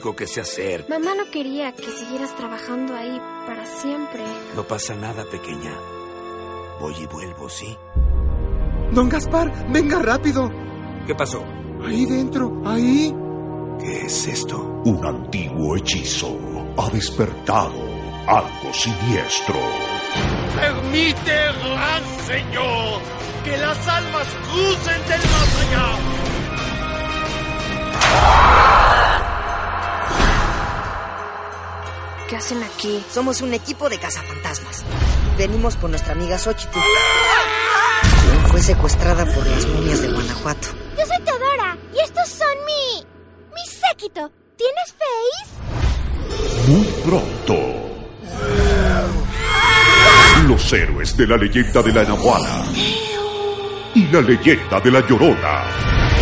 Único 0.10 0.16
que 0.16 0.28
sé 0.28 0.42
hacer. 0.42 0.86
Mamá 0.90 1.14
no 1.16 1.30
quería 1.32 1.72
que 1.74 1.92
siguieras 1.92 2.36
trabajando 2.36 2.96
ahí 2.96 3.20
para 3.46 3.66
siempre. 3.66 4.24
No 4.56 4.64
pasa 4.64 4.96
nada, 4.96 5.26
pequeña. 5.26 5.74
Voy 6.80 6.94
y 7.00 7.06
vuelvo, 7.06 7.50
¿sí? 7.50 7.78
Don 8.92 9.10
Gaspar, 9.10 9.72
venga 9.72 10.00
rápido. 10.00 10.50
¿Qué 11.06 11.16
pasó? 11.16 11.44
Ahí 11.86 12.06
dentro, 12.06 12.62
ahí. 12.66 13.14
¿Qué 13.80 14.06
es 14.06 14.28
esto? 14.28 14.82
Un 14.86 15.06
antiguo 15.06 15.76
hechizo 15.78 16.38
ha 16.78 16.90
despertado 16.90 17.80
algo 18.28 18.74
siniestro. 18.74 19.60
Permite, 20.56 21.36
gran 21.62 22.04
señor, 22.26 23.02
que 23.44 23.58
las 23.58 23.88
almas 23.88 24.28
crucen 24.48 25.02
del 25.08 25.22
más 25.22 25.62
allá. 25.62 26.19
¿Qué 32.30 32.36
hacen 32.38 32.62
aquí? 32.64 33.04
Somos 33.12 33.42
un 33.42 33.54
equipo 33.54 33.90
de 33.90 33.98
cazafantasmas. 33.98 34.84
Venimos 35.38 35.76
por 35.78 35.90
nuestra 35.90 36.14
amiga 36.14 36.38
Xochitl. 36.38 36.78
Fue 38.52 38.62
secuestrada 38.62 39.26
por 39.26 39.46
las 39.48 39.66
momias 39.68 40.02
de 40.02 40.10
Guanajuato. 40.10 40.68
Yo 40.98 41.06
soy 41.06 41.24
Teodora 41.24 41.78
y 41.96 42.00
estos 42.04 42.28
son 42.30 42.48
mi. 42.66 43.06
mi 43.54 43.66
séquito. 43.68 44.32
¿Tienes 44.58 44.94
face? 45.00 46.72
Muy 46.72 46.86
pronto. 47.06 47.56
Los 50.48 50.74
héroes 50.74 51.16
de 51.18 51.28
la 51.28 51.38
leyenda 51.38 51.82
de 51.82 51.94
la 51.94 52.04
Nahuala 52.04 52.64
y 53.94 54.08
la 54.08 54.22
leyenda 54.22 54.80
de 54.80 54.92
la 54.92 55.06
Llorona 55.08 55.64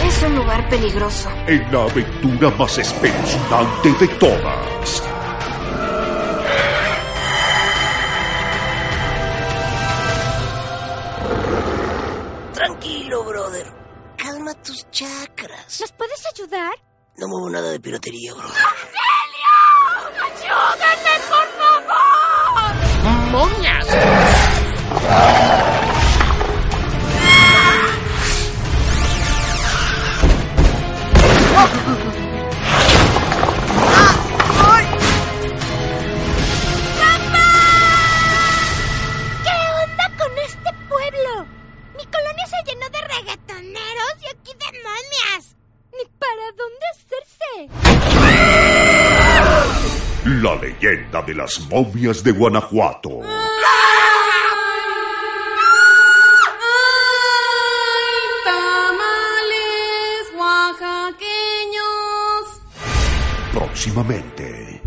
Es 0.06 0.22
un 0.24 0.36
lugar 0.36 0.68
peligroso. 0.70 1.30
en 1.48 1.72
la 1.72 1.84
aventura 1.84 2.50
más 2.52 2.78
espeluznante 2.78 3.92
de 4.00 4.08
todas. 4.20 5.04
Ayudar? 16.38 16.74
No 17.18 17.28
muevo 17.28 17.50
nada 17.50 17.72
de 17.72 17.80
piratería, 17.80 18.34
brother. 18.34 18.54
¡Ayúdenme, 20.22 21.14
por 21.30 21.48
favor! 21.58 22.74
¡Momias! 23.32 23.88
¿Qué 31.58 31.97
leyenda 50.80 51.22
de 51.22 51.34
las 51.34 51.60
momias 51.70 52.24
de 52.24 52.32
Guanajuato. 52.32 53.22
Tamales 58.44 60.26
oaxaqueños. 60.38 61.82
Próximamente. 63.54 64.82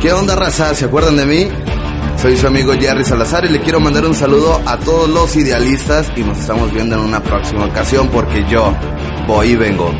¿Qué 0.00 0.12
onda, 0.12 0.36
raza? 0.36 0.74
¿Se 0.74 0.84
acuerdan 0.84 1.16
de 1.16 1.26
mí? 1.26 1.75
Soy 2.18 2.36
su 2.36 2.46
amigo 2.46 2.72
Jerry 2.72 3.04
Salazar 3.04 3.44
y 3.44 3.48
le 3.50 3.60
quiero 3.60 3.78
mandar 3.78 4.04
un 4.04 4.14
saludo 4.14 4.60
a 4.66 4.78
todos 4.78 5.08
los 5.08 5.36
idealistas 5.36 6.10
y 6.16 6.22
nos 6.22 6.38
estamos 6.38 6.72
viendo 6.72 6.96
en 6.96 7.02
una 7.02 7.22
próxima 7.22 7.66
ocasión 7.66 8.08
porque 8.08 8.44
yo 8.48 8.74
voy 9.26 9.50
y 9.50 9.56
vengo. 9.56 9.92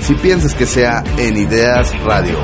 Si 0.00 0.14
piensas 0.14 0.54
que 0.54 0.66
sea 0.66 1.02
en 1.16 1.36
Ideas 1.36 1.98
Radio. 2.04 2.38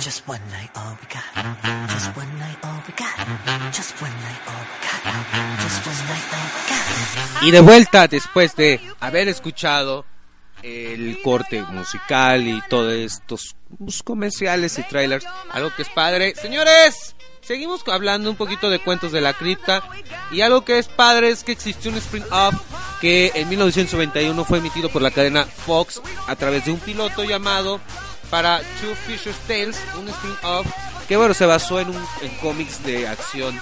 Just 0.00 0.28
one 0.28 0.40
night, 0.50 0.70
all 0.76 0.96
we 1.00 1.06
got. 1.08 1.88
Just 1.88 2.16
one 2.16 2.38
night, 2.38 2.58
all 2.62 2.82
we 2.86 2.92
got. 2.94 3.72
Just 3.72 4.02
one 4.02 4.10
night, 4.10 4.40
all 4.46 4.64
we 4.68 4.76
got. 4.82 5.62
Just 5.62 5.86
one 5.86 6.06
night, 6.08 6.26
all 6.32 6.48
we 6.54 6.60
got. 6.68 7.42
Y 7.44 7.50
de 7.50 7.60
vuelta 7.60 8.08
después 8.08 8.54
de 8.56 8.80
haber 9.00 9.28
escuchado 9.28 10.04
el 10.62 11.20
corte 11.22 11.62
musical 11.62 12.46
y 12.46 12.62
todos 12.68 12.92
estos 12.92 13.54
comerciales 14.04 14.78
y 14.78 14.82
trailers, 14.84 15.26
algo 15.50 15.74
que 15.74 15.82
es 15.82 15.88
padre. 15.88 16.34
Señores, 16.34 17.14
seguimos 17.40 17.82
hablando 17.88 18.30
un 18.30 18.36
poquito 18.36 18.70
de 18.70 18.78
cuentos 18.78 19.12
de 19.12 19.20
la 19.20 19.34
cripta 19.34 19.82
y 20.30 20.40
algo 20.40 20.64
que 20.64 20.78
es 20.78 20.88
padre 20.88 21.30
es 21.30 21.44
que 21.44 21.52
existió 21.52 21.90
un 21.90 21.98
Spring 21.98 22.24
Up 22.26 22.58
que 23.00 23.32
en 23.34 23.48
1991 23.48 24.44
fue 24.44 24.58
emitido 24.58 24.88
por 24.88 25.02
la 25.02 25.10
cadena 25.10 25.44
Fox 25.44 26.00
a 26.28 26.36
través 26.36 26.64
de 26.64 26.72
un 26.72 26.78
piloto 26.78 27.24
llamado 27.24 27.80
para 28.30 28.60
Two 28.80 28.94
Fisher's 29.06 29.38
Tales, 29.46 29.80
un 29.98 30.08
Spring 30.08 30.36
Up 30.44 30.66
que 31.08 31.16
bueno 31.16 31.34
se 31.34 31.46
basó 31.46 31.80
en 31.80 31.90
un 31.90 32.06
en 32.22 32.30
cómics 32.40 32.82
de 32.84 33.08
acción 33.08 33.58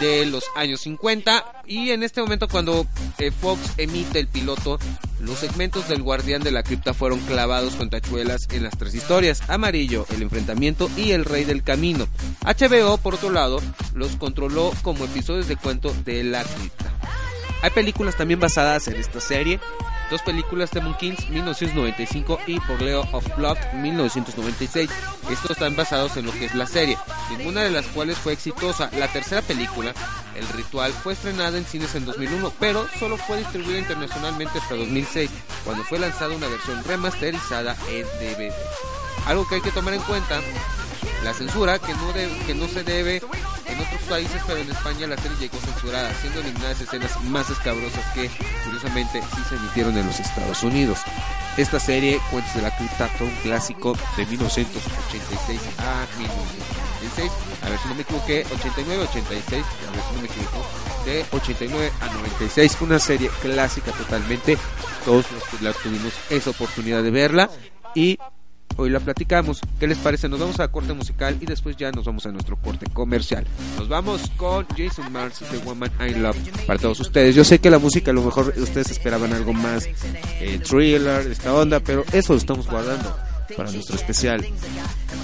de 0.00 0.26
los 0.26 0.44
años 0.56 0.80
50 0.82 1.62
y 1.66 1.90
en 1.90 2.02
este 2.02 2.20
momento 2.20 2.48
cuando 2.48 2.86
eh, 3.18 3.30
Fox 3.30 3.60
emite 3.78 4.18
el 4.18 4.28
piloto 4.28 4.78
los 5.20 5.38
segmentos 5.38 5.88
del 5.88 6.02
guardián 6.02 6.42
de 6.42 6.50
la 6.50 6.62
cripta 6.62 6.94
fueron 6.94 7.20
clavados 7.20 7.74
con 7.74 7.90
tachuelas 7.90 8.46
en 8.50 8.62
las 8.62 8.76
tres 8.76 8.94
historias 8.94 9.48
amarillo 9.48 10.06
el 10.14 10.22
enfrentamiento 10.22 10.90
y 10.96 11.12
el 11.12 11.24
rey 11.24 11.44
del 11.44 11.62
camino. 11.62 12.06
HBO 12.42 12.98
por 12.98 13.14
otro 13.14 13.30
lado 13.30 13.60
los 13.94 14.16
controló 14.16 14.72
como 14.82 15.04
episodios 15.04 15.48
de 15.48 15.56
cuento 15.56 15.94
de 16.04 16.24
la 16.24 16.44
cripta 16.44 16.92
hay 17.64 17.70
películas 17.70 18.16
también 18.16 18.38
basadas 18.40 18.86
en 18.88 18.96
esta 18.96 19.20
serie 19.20 19.58
dos 20.10 20.20
películas 20.22 20.70
Demon 20.70 20.94
Kings 20.98 21.28
1995 21.30 22.38
y 22.46 22.60
Por 22.60 22.80
Leo 22.82 23.08
of 23.12 23.24
Blood 23.36 23.56
1996. 23.74 24.90
Estos 25.30 25.52
están 25.52 25.74
basados 25.74 26.16
en 26.18 26.26
lo 26.26 26.32
que 26.32 26.44
es 26.44 26.54
la 26.54 26.66
serie, 26.66 26.98
ninguna 27.36 27.62
de 27.62 27.70
las 27.70 27.86
cuales 27.86 28.18
fue 28.18 28.34
exitosa. 28.34 28.90
La 28.98 29.08
tercera 29.08 29.40
película, 29.40 29.94
El 30.36 30.46
Ritual, 30.48 30.92
fue 30.92 31.14
estrenada 31.14 31.56
en 31.56 31.64
cines 31.64 31.94
en 31.94 32.04
2001, 32.04 32.52
pero 32.60 32.86
solo 33.00 33.16
fue 33.16 33.38
distribuida 33.38 33.78
internacionalmente 33.78 34.58
hasta 34.58 34.74
2006, 34.76 35.30
cuando 35.64 35.82
fue 35.84 35.98
lanzada 35.98 36.36
una 36.36 36.48
versión 36.48 36.84
remasterizada 36.84 37.74
en 37.90 38.04
DVD. 38.20 38.52
Algo 39.26 39.48
que 39.48 39.54
hay 39.56 39.60
que 39.62 39.70
tomar 39.70 39.94
en 39.94 40.02
cuenta 40.02 40.38
la 41.24 41.32
censura 41.32 41.78
que 41.78 41.94
no, 41.94 42.12
de- 42.12 42.28
que 42.46 42.54
no 42.54 42.68
se 42.68 42.84
debe 42.84 43.22
países, 44.04 44.40
pero 44.46 44.60
en 44.60 44.70
España 44.70 45.06
la 45.06 45.16
serie 45.16 45.36
llegó 45.38 45.58
censurada, 45.58 46.12
siendo 46.20 46.40
eliminadas 46.40 46.80
escenas 46.80 47.22
más 47.24 47.48
escabrosas 47.50 48.04
que 48.14 48.30
curiosamente 48.64 49.22
sí 49.34 49.42
se 49.48 49.56
emitieron 49.56 49.96
en 49.96 50.06
los 50.06 50.20
Estados 50.20 50.62
Unidos. 50.62 51.00
Esta 51.56 51.78
serie, 51.78 52.20
Cuentos 52.30 52.54
de 52.54 52.62
la 52.62 52.76
Cripta, 52.76 53.08
fue 53.08 53.28
un 53.28 53.34
clásico 53.36 53.96
de 54.16 54.26
1986 54.26 55.60
a 55.78 56.06
1996. 56.18 57.32
A 57.62 57.70
ver 57.70 57.78
si 57.78 57.88
no 57.88 57.94
me 57.94 58.02
equivoqué, 58.02 58.46
89, 58.52 59.06
86, 59.10 59.64
a 59.64 59.90
ver 59.90 60.00
si 60.00 60.14
no 60.14 60.20
me 60.20 60.26
equivoco, 60.26 60.66
de 61.04 61.24
89 61.30 61.92
a 62.00 62.06
96. 62.06 62.76
Una 62.80 62.98
serie 62.98 63.30
clásica 63.40 63.92
totalmente. 63.92 64.58
Todos 65.04 65.30
los 65.30 65.44
que 65.44 65.64
la 65.64 65.72
tuvimos 65.72 66.12
esa 66.30 66.50
oportunidad 66.50 67.02
de 67.02 67.10
verla. 67.10 67.50
Y 67.94 68.18
Hoy 68.76 68.90
la 68.90 69.00
platicamos. 69.00 69.60
¿Qué 69.78 69.86
les 69.86 69.98
parece? 69.98 70.28
Nos 70.28 70.40
vamos 70.40 70.58
a 70.60 70.68
corte 70.68 70.92
musical 70.92 71.36
y 71.40 71.46
después 71.46 71.76
ya 71.76 71.90
nos 71.92 72.04
vamos 72.04 72.26
a 72.26 72.32
nuestro 72.32 72.56
corte 72.56 72.86
comercial. 72.92 73.46
Nos 73.78 73.88
vamos 73.88 74.30
con 74.36 74.66
Jason 74.76 75.12
Mars 75.12 75.40
de 75.50 75.58
Woman 75.58 75.90
I 76.00 76.14
Love 76.14 76.36
para 76.66 76.78
todos 76.78 77.00
ustedes. 77.00 77.34
Yo 77.34 77.44
sé 77.44 77.60
que 77.60 77.70
la 77.70 77.78
música 77.78 78.10
a 78.10 78.14
lo 78.14 78.22
mejor 78.22 78.52
ustedes 78.56 78.90
esperaban 78.90 79.32
algo 79.32 79.52
más 79.52 79.86
eh, 80.40 80.60
thriller, 80.68 81.30
esta 81.30 81.54
onda, 81.54 81.80
pero 81.80 82.04
eso 82.12 82.32
lo 82.32 82.38
estamos 82.38 82.66
guardando 82.66 83.16
para 83.56 83.70
nuestro 83.70 83.96
especial 83.96 84.44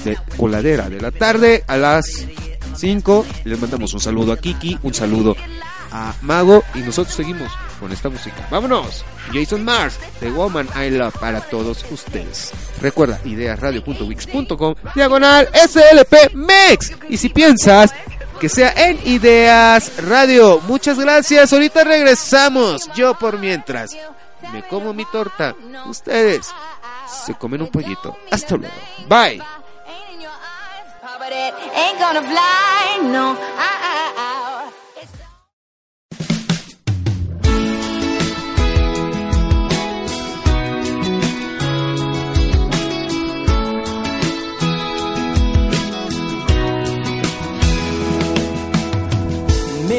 de 0.04 0.18
coladera 0.36 0.88
de 0.88 1.00
la 1.00 1.10
tarde 1.10 1.64
a 1.66 1.76
las 1.76 2.26
5. 2.76 3.26
Les 3.44 3.60
mandamos 3.60 3.92
un 3.94 4.00
saludo 4.00 4.32
a 4.32 4.36
Kiki, 4.36 4.78
un 4.82 4.94
saludo 4.94 5.36
a 5.92 6.14
Mago 6.22 6.62
y 6.74 6.80
nosotros 6.80 7.14
seguimos 7.14 7.52
con 7.78 7.92
esta 7.92 8.08
música. 8.08 8.46
¡Vámonos! 8.50 9.04
Jason 9.32 9.64
Mars 9.64 9.98
de 10.20 10.30
Woman 10.30 10.68
I 10.76 10.90
Love 10.90 11.16
para 11.18 11.40
todos 11.40 11.84
ustedes. 11.90 12.52
Recuerda 12.80 13.20
ideasradio.wix.com 13.24 14.74
diagonal 14.94 15.48
SLP 15.54 16.34
MEX. 16.34 16.92
Y 17.08 17.16
si 17.16 17.28
piensas 17.28 17.92
que 18.40 18.48
sea 18.48 18.72
en 18.76 18.98
Ideas 19.06 20.02
Radio, 20.04 20.60
muchas 20.66 20.98
gracias. 20.98 21.52
Ahorita 21.52 21.84
regresamos. 21.84 22.90
Yo 22.94 23.14
por 23.18 23.38
mientras 23.38 23.96
me 24.52 24.62
como 24.66 24.92
mi 24.92 25.04
torta. 25.04 25.54
Ustedes 25.86 26.50
se 27.24 27.34
comen 27.34 27.62
un 27.62 27.68
pollito. 27.68 28.16
Hasta 28.30 28.56
luego. 28.56 28.74
Bye. 29.08 29.42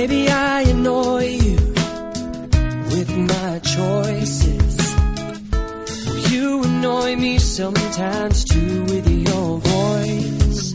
Maybe 0.01 0.27
I 0.29 0.61
annoy 0.61 1.25
you 1.27 1.57
with 2.91 3.11
my 3.15 3.59
choices. 3.59 4.75
You 6.31 6.63
annoy 6.63 7.15
me 7.17 7.37
sometimes 7.37 8.43
too 8.43 8.81
with 8.85 9.07
your 9.07 9.59
voice. 9.59 10.73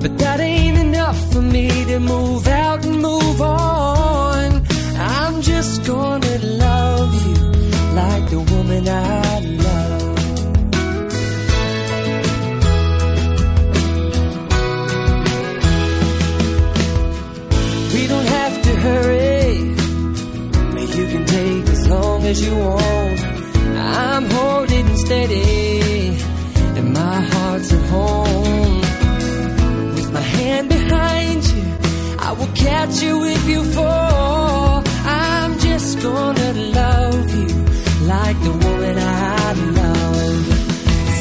But 0.00 0.16
that 0.20 0.40
ain't 0.40 0.78
enough 0.78 1.20
for 1.34 1.42
me 1.42 1.68
to 1.84 2.00
move 2.00 2.48
out 2.48 2.82
and 2.86 3.02
move 3.02 3.42
on. 3.42 4.66
I'm 4.96 5.42
just 5.42 5.84
gonna 5.84 6.38
love 6.38 7.12
you 7.26 7.44
like 8.00 8.30
the 8.30 8.40
woman 8.52 8.88
I 8.88 9.40
love. 9.40 9.51
As 22.32 22.40
you 22.46 22.54
want. 22.56 23.20
I'm 24.04 24.24
holding 24.38 24.88
steady, 25.04 26.16
and 26.78 26.86
my 27.00 27.18
heart's 27.32 27.70
at 27.78 27.84
home. 27.96 28.80
With 29.96 30.10
my 30.18 30.26
hand 30.36 30.66
behind 30.76 31.40
you, 31.52 31.64
I 32.26 32.30
will 32.38 32.52
catch 32.66 32.94
you 33.06 33.14
if 33.34 33.42
you 33.52 33.60
fall. 33.76 34.82
I'm 35.04 35.52
just 35.68 35.92
gonna 36.08 36.50
love 36.80 37.28
you 37.40 37.52
like 38.14 38.38
the 38.48 38.54
woman 38.64 38.96
I 38.98 39.52
love. 39.80 40.44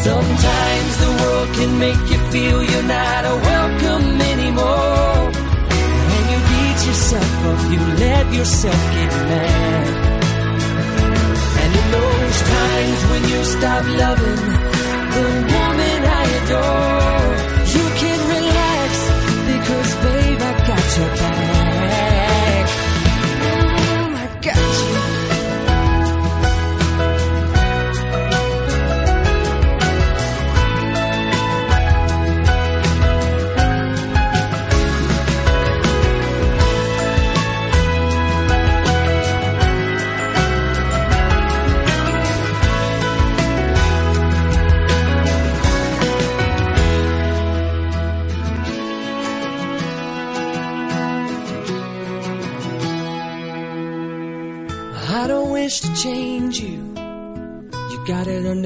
Sometimes 0.08 0.92
the 1.04 1.12
world 1.22 1.50
can 1.58 1.72
make 1.86 2.04
you 2.12 2.20
feel 2.34 2.58
you're 2.72 2.90
not 3.00 3.22
a 3.34 3.36
welcome 3.52 4.08
anymore. 4.34 5.22
And 6.14 6.24
you 6.32 6.40
beat 6.52 6.80
yourself 6.90 7.34
up, 7.50 7.62
you 7.74 7.82
let 8.06 8.26
yourself 8.40 8.82
get 8.96 9.12
mad. 9.32 10.01
Times 12.62 13.02
when 13.10 13.24
you 13.32 13.44
stop 13.44 13.84
loving 14.04 14.44
the 15.16 15.26
woman 15.54 16.00
I 16.20 16.24
adore, 16.40 17.21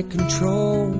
control. 0.09 0.93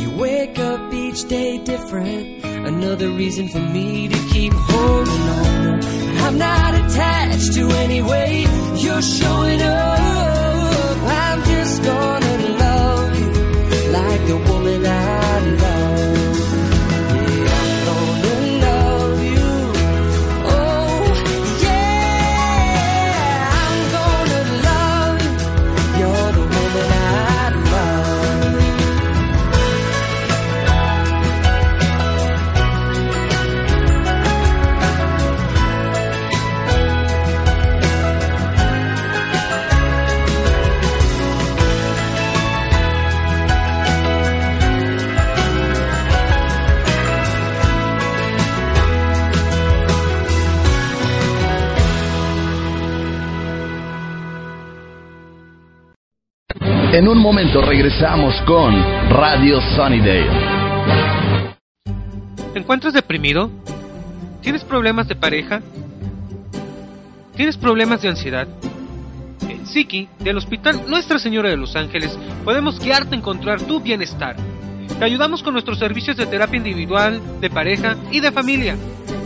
You 0.00 0.10
wake 0.18 0.58
up 0.58 0.92
each 0.92 1.28
day 1.28 1.58
different. 1.64 2.44
Another 2.44 3.08
reason 3.10 3.48
for 3.48 3.60
me 3.60 4.08
to 4.08 4.18
keep 4.32 4.52
holding 4.52 5.22
on. 5.22 5.84
I'm 6.24 6.38
not 6.38 6.74
attached 6.74 7.52
to 7.54 7.68
any 7.84 8.02
way 8.02 8.46
you're 8.76 9.02
showing 9.02 9.60
up. 9.62 10.00
I'm 11.22 11.42
just 11.44 11.82
gonna 11.82 12.36
love 12.64 13.20
you 13.20 13.92
like 13.92 14.26
the 14.26 14.36
woman 14.36 14.59
En 57.00 57.08
un 57.08 57.16
momento 57.16 57.62
regresamos 57.62 58.38
con 58.42 58.74
Radio 59.08 59.58
Sunnydale. 59.74 60.28
¿Te 62.52 62.58
encuentras 62.58 62.92
deprimido? 62.92 63.50
¿Tienes 64.42 64.62
problemas 64.64 65.08
de 65.08 65.16
pareja? 65.16 65.62
¿Tienes 67.34 67.56
problemas 67.56 68.02
de 68.02 68.08
ansiedad? 68.10 68.46
En 69.48 69.66
Psiqui, 69.66 70.10
del 70.18 70.36
Hospital 70.36 70.82
Nuestra 70.88 71.18
Señora 71.18 71.48
de 71.48 71.56
los 71.56 71.74
Ángeles, 71.74 72.18
podemos 72.44 72.78
guiarte 72.78 73.14
a 73.14 73.18
encontrar 73.18 73.62
tu 73.62 73.80
bienestar. 73.80 74.36
Te 74.98 75.02
ayudamos 75.02 75.42
con 75.42 75.54
nuestros 75.54 75.78
servicios 75.78 76.18
de 76.18 76.26
terapia 76.26 76.58
individual, 76.58 77.18
de 77.40 77.48
pareja 77.48 77.96
y 78.10 78.20
de 78.20 78.30
familia. 78.30 78.76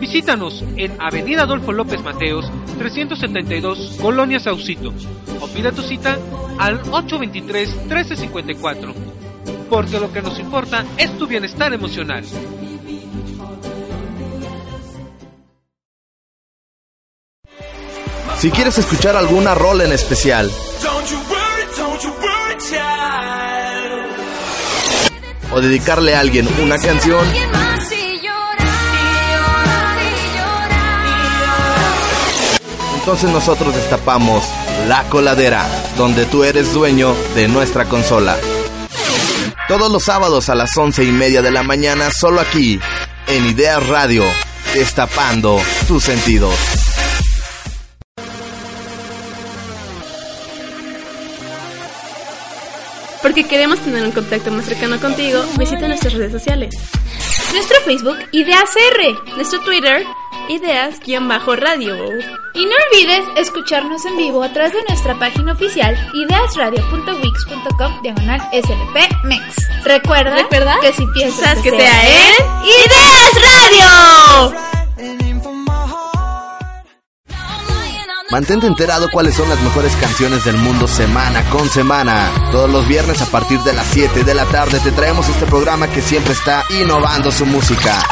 Visítanos 0.00 0.64
en 0.76 1.00
Avenida 1.00 1.42
Adolfo 1.42 1.72
López 1.72 2.02
Mateos, 2.02 2.50
372, 2.78 3.98
Colonia 4.00 4.40
Saucito. 4.40 4.92
O 5.40 5.48
pida 5.48 5.72
tu 5.72 5.82
cita 5.82 6.16
al 6.58 6.80
823-1354. 6.82 8.94
Porque 9.68 9.98
lo 9.98 10.12
que 10.12 10.22
nos 10.22 10.38
importa 10.38 10.84
es 10.96 11.18
tu 11.18 11.26
bienestar 11.26 11.72
emocional. 11.72 12.24
Si 18.38 18.50
quieres 18.50 18.76
escuchar 18.76 19.16
alguna 19.16 19.54
rol 19.54 19.80
en 19.80 19.92
especial 19.92 20.50
o 25.50 25.60
dedicarle 25.60 26.14
a 26.14 26.20
alguien 26.20 26.46
una 26.60 26.78
canción, 26.78 27.26
entonces 33.04 33.30
nosotros 33.30 33.74
destapamos 33.74 34.42
La 34.88 35.02
Coladera, 35.10 35.68
donde 35.98 36.24
tú 36.24 36.42
eres 36.42 36.72
dueño 36.72 37.14
de 37.34 37.48
nuestra 37.48 37.84
consola. 37.84 38.34
Todos 39.68 39.92
los 39.92 40.04
sábados 40.04 40.48
a 40.48 40.54
las 40.54 40.74
once 40.78 41.04
y 41.04 41.12
media 41.12 41.42
de 41.42 41.50
la 41.50 41.62
mañana, 41.62 42.10
solo 42.10 42.40
aquí, 42.40 42.80
en 43.26 43.44
Ideas 43.44 43.86
Radio, 43.88 44.24
destapando 44.72 45.60
tus 45.86 46.02
sentidos. 46.02 46.54
Porque 53.20 53.44
queremos 53.44 53.80
tener 53.80 54.02
un 54.02 54.12
contacto 54.12 54.50
más 54.50 54.64
cercano 54.64 54.98
contigo, 54.98 55.44
visita 55.58 55.86
nuestras 55.88 56.14
redes 56.14 56.32
sociales. 56.32 56.74
Nuestro 57.52 57.76
Facebook, 57.82 58.16
Ideas 58.32 58.70
R. 58.94 59.14
Nuestro 59.36 59.60
Twitter, 59.60 60.06
Ideas-Radio. 60.48 61.96
Y 62.54 62.66
no 62.66 62.72
olvides 62.90 63.24
escucharnos 63.36 64.04
en 64.06 64.16
vivo 64.16 64.42
a 64.42 64.52
través 64.52 64.72
de 64.72 64.82
nuestra 64.88 65.18
página 65.18 65.52
oficial 65.52 65.96
ideasradio.wix.com 66.14 68.02
diagonal 68.02 68.40
slpmex. 68.52 69.84
Recuerda, 69.84 70.36
Recuerda 70.36 70.78
que 70.80 70.92
si 70.92 71.06
piensas 71.08 71.58
que 71.60 71.70
sea 71.70 72.02
en 72.02 72.34
Ideas 72.64 73.32
Radio. 73.42 74.74
Mantente 78.30 78.66
enterado 78.66 79.08
cuáles 79.12 79.36
son 79.36 79.48
las 79.48 79.60
mejores 79.60 79.94
canciones 79.96 80.44
del 80.44 80.56
mundo 80.56 80.88
semana 80.88 81.48
con 81.50 81.68
semana. 81.68 82.32
Todos 82.50 82.68
los 82.68 82.88
viernes 82.88 83.22
a 83.22 83.26
partir 83.26 83.60
de 83.60 83.72
las 83.72 83.86
7 83.88 84.24
de 84.24 84.34
la 84.34 84.44
tarde 84.46 84.80
te 84.80 84.90
traemos 84.90 85.28
este 85.28 85.46
programa 85.46 85.88
que 85.88 86.02
siempre 86.02 86.32
está 86.32 86.64
innovando 86.70 87.30
su 87.30 87.46
música. 87.46 88.02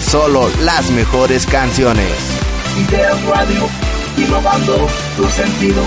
Solo 0.00 0.48
las 0.64 0.90
mejores 0.90 1.46
canciones. 1.46 2.08
Ideas 2.88 3.22
Radio, 3.24 3.68
innovando 4.16 4.88
tus 5.16 5.30
sentidos. 5.30 5.86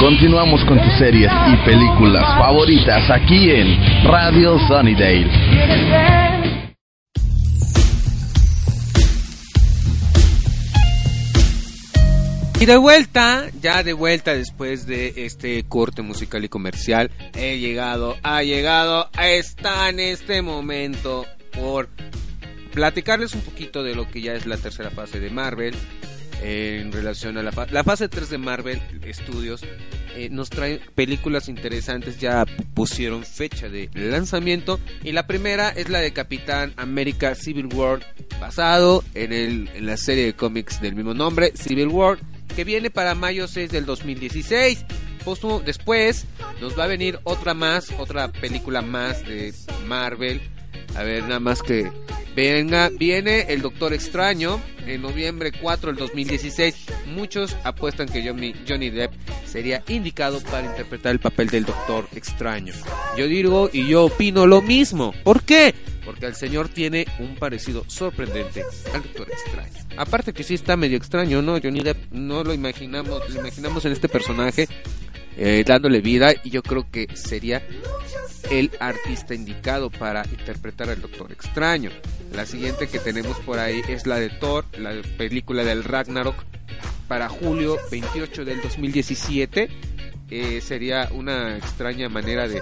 Continuamos 0.00 0.64
con 0.64 0.80
tus 0.80 0.98
series 0.98 1.30
y 1.52 1.56
películas 1.64 2.26
favoritas 2.38 3.10
aquí 3.10 3.50
en 3.50 4.04
Radio 4.04 4.58
Sunnydale. 4.66 6.69
Y 12.60 12.66
de 12.66 12.76
vuelta, 12.76 13.48
ya 13.62 13.82
de 13.82 13.94
vuelta 13.94 14.34
después 14.34 14.84
de 14.84 15.14
este 15.24 15.64
corte 15.64 16.02
musical 16.02 16.44
y 16.44 16.50
comercial, 16.50 17.10
he 17.32 17.58
llegado, 17.58 18.18
ha 18.22 18.42
llegado, 18.42 19.08
está 19.18 19.88
en 19.88 19.98
este 19.98 20.42
momento 20.42 21.24
por 21.52 21.88
platicarles 22.74 23.34
un 23.34 23.40
poquito 23.40 23.82
de 23.82 23.94
lo 23.94 24.10
que 24.10 24.20
ya 24.20 24.34
es 24.34 24.44
la 24.44 24.58
tercera 24.58 24.90
fase 24.90 25.20
de 25.20 25.30
Marvel 25.30 25.74
en 26.42 26.92
relación 26.92 27.38
a 27.38 27.42
la, 27.42 27.50
fa 27.50 27.66
la 27.70 27.82
fase 27.82 28.10
3 28.10 28.28
de 28.28 28.36
Marvel 28.36 28.78
Studios. 29.10 29.62
Eh, 30.14 30.28
nos 30.30 30.50
trae 30.50 30.82
películas 30.94 31.48
interesantes, 31.48 32.20
ya 32.20 32.44
pusieron 32.74 33.24
fecha 33.24 33.70
de 33.70 33.88
lanzamiento 33.94 34.80
y 35.02 35.12
la 35.12 35.26
primera 35.26 35.70
es 35.70 35.88
la 35.88 36.00
de 36.00 36.12
Capitán 36.12 36.74
América 36.76 37.34
Civil 37.34 37.68
War, 37.72 38.00
basado 38.38 39.02
en, 39.14 39.32
el, 39.32 39.70
en 39.72 39.86
la 39.86 39.96
serie 39.96 40.26
de 40.26 40.34
cómics 40.34 40.78
del 40.82 40.94
mismo 40.94 41.14
nombre, 41.14 41.52
Civil 41.54 41.88
War, 41.88 42.18
que 42.50 42.64
viene 42.64 42.90
para 42.90 43.14
mayo 43.14 43.48
6 43.48 43.70
del 43.70 43.86
2016. 43.86 44.84
Póstumo, 45.24 45.60
después 45.60 46.26
nos 46.60 46.78
va 46.78 46.84
a 46.84 46.86
venir 46.86 47.18
otra 47.24 47.54
más, 47.54 47.90
otra 47.98 48.32
película 48.32 48.82
más 48.82 49.24
de 49.26 49.52
Marvel. 49.86 50.40
A 50.96 51.02
ver, 51.02 51.22
nada 51.24 51.40
más 51.40 51.62
que 51.62 51.90
venga, 52.34 52.90
viene 52.90 53.46
el 53.48 53.60
Doctor 53.62 53.92
Extraño 53.92 54.60
en 54.86 55.02
noviembre 55.02 55.52
4 55.52 55.90
del 55.90 55.96
2016. 55.98 56.74
Muchos 57.14 57.56
apuestan 57.64 58.08
que 58.08 58.26
Johnny, 58.26 58.54
Johnny 58.66 58.90
Depp 58.90 59.12
sería 59.44 59.82
indicado 59.88 60.40
para 60.40 60.66
interpretar 60.66 61.12
el 61.12 61.20
papel 61.20 61.48
del 61.48 61.64
Doctor 61.64 62.08
Extraño. 62.14 62.72
Yo 63.16 63.26
digo 63.26 63.70
y 63.72 63.86
yo 63.86 64.06
opino 64.06 64.46
lo 64.46 64.62
mismo. 64.62 65.14
¿Por 65.22 65.42
qué? 65.42 65.74
Porque 66.10 66.26
el 66.26 66.34
señor 66.34 66.68
tiene 66.68 67.06
un 67.20 67.36
parecido 67.36 67.84
sorprendente 67.86 68.64
al 68.92 69.00
Doctor 69.04 69.30
Extraño. 69.30 69.70
Aparte 69.96 70.32
que 70.32 70.42
sí 70.42 70.54
está 70.54 70.76
medio 70.76 70.96
extraño, 70.96 71.40
¿no? 71.40 71.60
Johnny 71.62 71.82
Depp 71.82 72.10
no 72.10 72.42
lo 72.42 72.52
imaginamos, 72.52 73.30
lo 73.32 73.40
imaginamos 73.40 73.84
en 73.84 73.92
este 73.92 74.08
personaje 74.08 74.66
eh, 75.36 75.62
dándole 75.64 76.00
vida 76.00 76.32
y 76.42 76.50
yo 76.50 76.64
creo 76.64 76.90
que 76.90 77.06
sería 77.14 77.62
el 78.50 78.72
artista 78.80 79.36
indicado 79.36 79.88
para 79.88 80.24
interpretar 80.26 80.90
al 80.90 81.00
Doctor 81.00 81.30
Extraño. 81.30 81.90
La 82.34 82.44
siguiente 82.44 82.88
que 82.88 82.98
tenemos 82.98 83.38
por 83.38 83.60
ahí 83.60 83.80
es 83.88 84.04
la 84.04 84.16
de 84.16 84.30
Thor, 84.30 84.64
la 84.76 84.90
película 85.16 85.62
del 85.62 85.84
Ragnarok 85.84 86.34
para 87.06 87.28
julio 87.28 87.76
28 87.92 88.44
del 88.44 88.60
2017. 88.62 89.68
Eh, 90.28 90.60
sería 90.60 91.08
una 91.12 91.56
extraña 91.56 92.08
manera 92.08 92.48
de, 92.48 92.60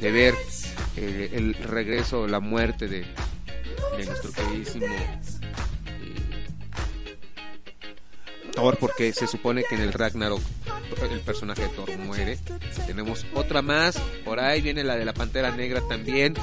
de 0.00 0.12
ver 0.12 0.34
eh, 0.96 1.30
el 1.32 1.54
regreso, 1.54 2.26
la 2.26 2.40
muerte 2.40 2.88
de, 2.88 3.04
de 3.96 4.06
nuestro 4.06 4.32
queridísimo 4.32 4.86
Thor 8.56 8.76
porque 8.78 9.12
se 9.12 9.28
supone 9.28 9.62
que 9.62 9.76
en 9.76 9.82
el 9.82 9.92
Ragnarok 9.92 10.40
el 11.10 11.20
personaje 11.20 11.62
de 11.62 11.68
Thor 11.68 11.96
muere. 11.98 12.38
Tenemos 12.86 13.26
otra 13.34 13.62
más, 13.62 13.96
por 14.24 14.40
ahí 14.40 14.60
viene 14.60 14.82
la 14.82 14.96
de 14.96 15.04
la 15.04 15.12
Pantera 15.12 15.54
Negra 15.54 15.82
también. 15.88 16.34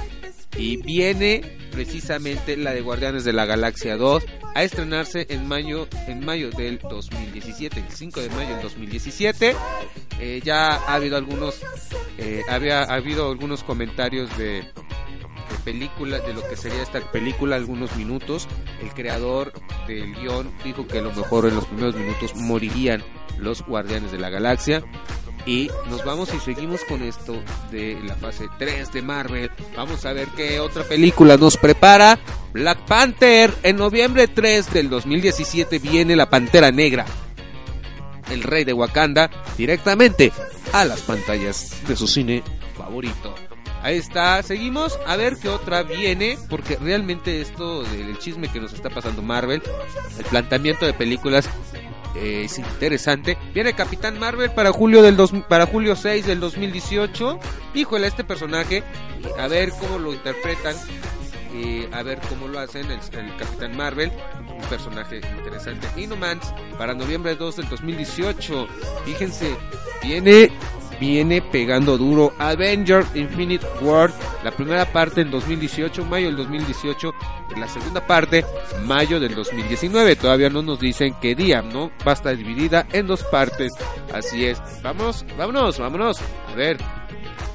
Y 0.56 0.78
viene 0.78 1.41
precisamente 1.71 2.56
la 2.56 2.73
de 2.73 2.82
Guardianes 2.82 3.23
de 3.23 3.34
la 3.34 3.45
Galaxia 3.45 3.97
2 3.97 4.23
a 4.54 4.63
estrenarse 4.63 5.26
en 5.30 5.47
mayo, 5.47 5.88
en 6.08 6.23
mayo 6.23 6.52
del 6.52 6.78
2017, 6.78 7.80
el 7.80 7.89
5 7.89 8.21
de 8.21 8.30
mayo 8.30 8.54
del 8.54 8.62
2017. 8.62 9.56
Eh, 10.19 10.41
ya 10.43 10.76
ha 10.76 10.93
habido 10.93 11.17
algunos, 11.17 11.60
eh, 12.19 12.43
había 12.47 12.84
ha 12.84 12.93
habido 12.93 13.32
algunos 13.32 13.63
comentarios 13.63 14.30
de, 14.38 14.63
película, 15.64 16.20
de 16.20 16.34
lo 16.34 16.48
que 16.48 16.56
sería 16.56 16.82
esta 16.82 17.00
película, 17.12 17.56
algunos 17.56 17.96
minutos. 17.96 18.48
El 18.82 18.90
creador 18.94 19.54
del 19.88 20.14
guion 20.16 20.52
dijo 20.64 20.88
que 20.88 21.00
a 21.00 21.02
lo 21.02 21.12
mejor 21.14 21.46
en 21.46 21.56
los 21.56 21.66
primeros 21.66 21.96
minutos 21.96 22.36
morirían 22.36 23.04
los 23.38 23.62
Guardianes 23.66 24.12
de 24.12 24.20
la 24.20 24.30
Galaxia. 24.30 24.84
Y 25.46 25.70
nos 25.90 26.06
vamos 26.06 26.34
y 26.34 26.40
seguimos 26.40 26.82
con 26.86 27.02
esto 27.04 27.36
de 27.70 28.00
la 28.06 28.16
fase 28.16 28.48
3 28.58 28.94
de 28.94 29.02
Marvel. 29.02 29.52
Vamos 29.76 30.06
a 30.06 30.14
ver 30.14 30.30
qué 30.30 30.60
otra 30.60 30.84
película 30.84 31.36
nos 31.36 31.58
prepara. 31.58 32.18
Black 32.54 32.86
Panther. 32.86 33.54
En 33.64 33.76
noviembre 33.76 34.28
3 34.28 34.72
del 34.72 34.89
2017 34.89 35.80
viene 35.80 36.16
la 36.16 36.30
Pantera 36.30 36.72
Negra. 36.72 37.06
El 38.32 38.41
rey 38.41 38.64
de 38.64 38.74
Wakanda 38.74 39.30
directamente 39.58 40.32
a 40.72 40.86
las 40.86 41.02
pantallas 41.02 41.76
de 41.88 41.96
su 41.96 42.08
cine 42.08 42.41
favorito. 42.78 43.36
Ahí 43.84 43.98
está, 43.98 44.42
seguimos 44.44 44.98
a 45.06 45.18
ver 45.18 45.36
qué 45.36 45.50
otra 45.50 45.84
viene, 45.84 46.38
porque 46.50 46.78
realmente 46.78 47.42
esto 47.42 47.84
del 47.84 48.18
chisme 48.18 48.48
que 48.48 48.62
nos 48.62 48.74
está 48.74 48.90
pasando 48.90 49.22
Marvel, 49.22 49.62
el 50.18 50.26
planteamiento 50.26 50.86
de 50.86 50.94
películas 50.94 51.50
eh, 52.16 52.44
es 52.46 52.58
interesante. 52.60 53.38
Viene 53.54 53.74
Capitán 53.74 54.18
Marvel 54.18 54.52
para 54.52 54.72
julio 54.72 55.02
del 55.02 55.18
dos, 55.18 55.34
para 55.50 55.66
julio 55.66 55.98
6 55.98 56.26
del 56.26 56.40
2018. 56.40 57.40
Híjole, 57.74 58.08
este 58.08 58.24
personaje, 58.24 58.84
a 59.38 59.48
ver 59.48 59.72
cómo 59.72 60.00
lo 60.00 60.14
interpretan. 60.14 60.76
Y 61.54 61.86
a 61.94 62.02
ver 62.02 62.20
cómo 62.30 62.48
lo 62.48 62.60
hacen 62.60 62.90
el, 62.90 63.00
el 63.00 63.38
Capitán 63.38 63.78
Marvel, 63.78 64.12
un 64.50 64.70
personaje 64.70 65.22
interesante. 65.38 65.88
Inhumans 66.02 66.52
para 66.80 66.96
noviembre 66.96 67.36
2 67.36 67.58
del 67.58 67.70
2018. 67.70 68.68
Fíjense, 69.06 69.56
viene 70.02 70.52
viene 71.04 71.41
pegando 71.41 71.97
duro. 71.97 72.34
Avenger 72.39 73.06
Infinite 73.14 73.66
War, 73.82 74.10
la 74.41 74.51
primera 74.51 74.86
parte 74.86 75.20
en 75.20 75.32
2018, 75.32 76.06
mayo 76.06 76.28
del 76.28 76.38
2018, 76.38 77.14
la 77.58 77.68
segunda 77.68 78.08
parte, 78.08 78.45
mayo 78.86 79.20
del 79.20 79.36
2019. 79.36 80.16
Todavía 80.16 80.49
no 80.49 80.62
nos 80.62 80.80
dicen 80.80 81.14
qué 81.22 81.36
día, 81.36 81.62
¿no? 81.62 81.91
Va 82.08 82.16
dividida 82.34 82.88
en 82.93 83.08
dos 83.08 83.22
partes. 83.26 83.74
Así 84.14 84.45
es. 84.45 84.62
Vamos, 84.82 85.26
vámonos, 85.38 85.78
vámonos. 85.78 86.22
A 86.49 86.56
ver. 86.56 86.78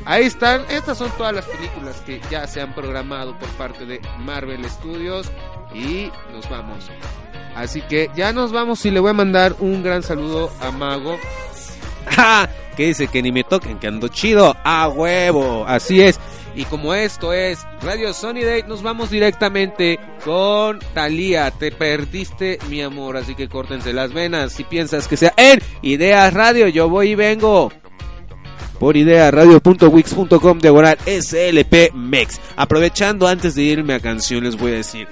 Ahí 0.05 0.25
están, 0.25 0.63
estas 0.71 0.99
son 0.99 1.11
todas 1.19 1.35
las 1.35 1.45
películas 1.47 2.01
que 2.03 2.21
ya 2.31 2.47
se 2.47 2.61
han 2.61 2.75
programado 2.75 3.39
por 3.39 3.49
parte 3.51 3.85
de 3.85 4.01
Marvel 4.19 4.65
Studios 4.71 5.31
y 5.75 6.11
nos 6.33 6.49
vamos. 6.49 6.87
Así 7.55 7.83
que 7.83 8.11
ya 8.15 8.33
nos 8.33 8.53
vamos 8.53 8.85
y 8.87 8.91
le 8.91 9.01
voy 9.01 9.11
a 9.11 9.15
mandar 9.15 9.57
un 9.59 9.83
gran 9.83 10.03
saludo 10.03 10.51
a 10.61 10.71
Mago. 10.71 11.19
¡Ja! 12.17 12.49
que 12.79 12.87
dice 12.87 13.09
que 13.09 13.23
ni 13.23 13.33
me 13.33 13.43
toquen, 13.43 13.81
que 13.81 13.89
ando 13.89 14.07
chido, 14.07 14.57
a 14.63 14.89
huevo, 14.89 15.65
así 15.67 16.01
es. 16.01 16.21
Y 16.55 16.65
como 16.65 16.95
esto 16.95 17.33
es 17.33 17.67
Radio 17.83 18.13
Sony 18.13 18.45
Day, 18.45 18.63
nos 18.69 18.83
vamos 18.83 19.11
directamente 19.11 19.99
con 20.25 20.79
Thalía. 20.95 21.51
Te 21.51 21.73
perdiste, 21.73 22.59
mi 22.69 22.81
amor, 22.81 23.17
así 23.17 23.35
que 23.35 23.49
córtense 23.49 23.93
las 23.93 24.13
venas. 24.13 24.53
Si 24.53 24.63
piensas 24.63 25.09
que 25.09 25.17
sea 25.17 25.35
en 25.37 25.61
Ideas 25.83 26.33
Radio, 26.33 26.69
yo 26.69 26.89
voy 26.89 27.11
y 27.11 27.15
vengo. 27.17 27.73
Por 28.79 28.97
idea, 28.97 29.31
radio.wix.com 29.33 30.59
diagonal 30.59 30.99
SLP 31.05 31.93
Mex. 31.95 32.41
Aprovechando 32.55 33.27
antes 33.27 33.57
de 33.57 33.63
irme 33.63 33.95
a 33.95 34.01
canción, 34.01 34.45
les 34.45 34.57
voy 34.57 34.73
a 34.73 34.77
decir 34.77 35.09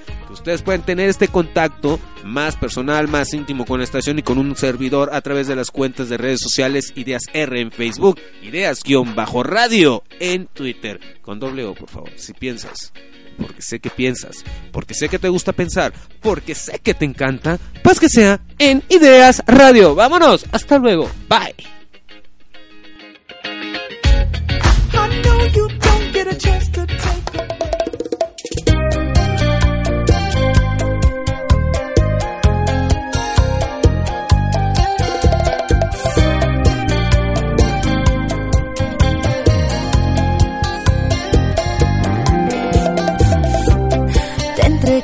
ustedes 0.47 0.61
pueden 0.61 0.81
tener 0.83 1.09
este 1.09 1.27
contacto 1.27 1.99
más 2.23 2.55
personal, 2.55 3.09
más 3.09 3.33
íntimo 3.33 3.65
con 3.65 3.79
la 3.79 3.83
estación 3.83 4.17
y 4.17 4.23
con 4.23 4.37
un 4.37 4.55
servidor 4.55 5.09
a 5.11 5.19
través 5.19 5.47
de 5.47 5.57
las 5.57 5.71
cuentas 5.71 6.07
de 6.07 6.15
redes 6.15 6.39
sociales 6.39 6.93
Ideas 6.95 7.23
R 7.33 7.59
en 7.59 7.69
Facebook, 7.69 8.17
Ideas-Radio 8.41 10.03
en 10.21 10.47
Twitter. 10.47 11.01
Con 11.21 11.41
doble 11.41 11.65
O, 11.65 11.73
por 11.73 11.89
favor, 11.89 12.11
si 12.15 12.31
piensas 12.31 12.93
porque 13.37 13.61
sé 13.61 13.79
que 13.79 13.89
piensas, 13.89 14.45
porque 14.71 14.93
sé 14.93 15.09
que 15.09 15.19
te 15.19 15.27
gusta 15.27 15.51
pensar, 15.51 15.93
porque 16.21 16.55
sé 16.55 16.79
que 16.79 16.93
te 16.93 17.03
encanta, 17.03 17.59
pues 17.83 17.99
que 17.99 18.07
sea 18.07 18.39
en 18.57 18.81
Ideas 18.87 19.43
Radio. 19.47 19.95
Vámonos, 19.95 20.45
hasta 20.53 20.79
luego, 20.79 21.11
bye. 21.27 21.53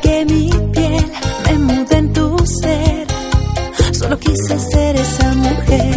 Que 0.01 0.25
mi 0.25 0.49
piel 0.73 1.05
me 1.45 1.59
mude 1.59 1.97
en 1.97 2.13
tu 2.13 2.35
ser. 2.45 3.07
Solo 3.91 4.17
quise 4.17 4.59
ser 4.59 4.95
esa 4.95 5.33
mujer. 5.35 5.92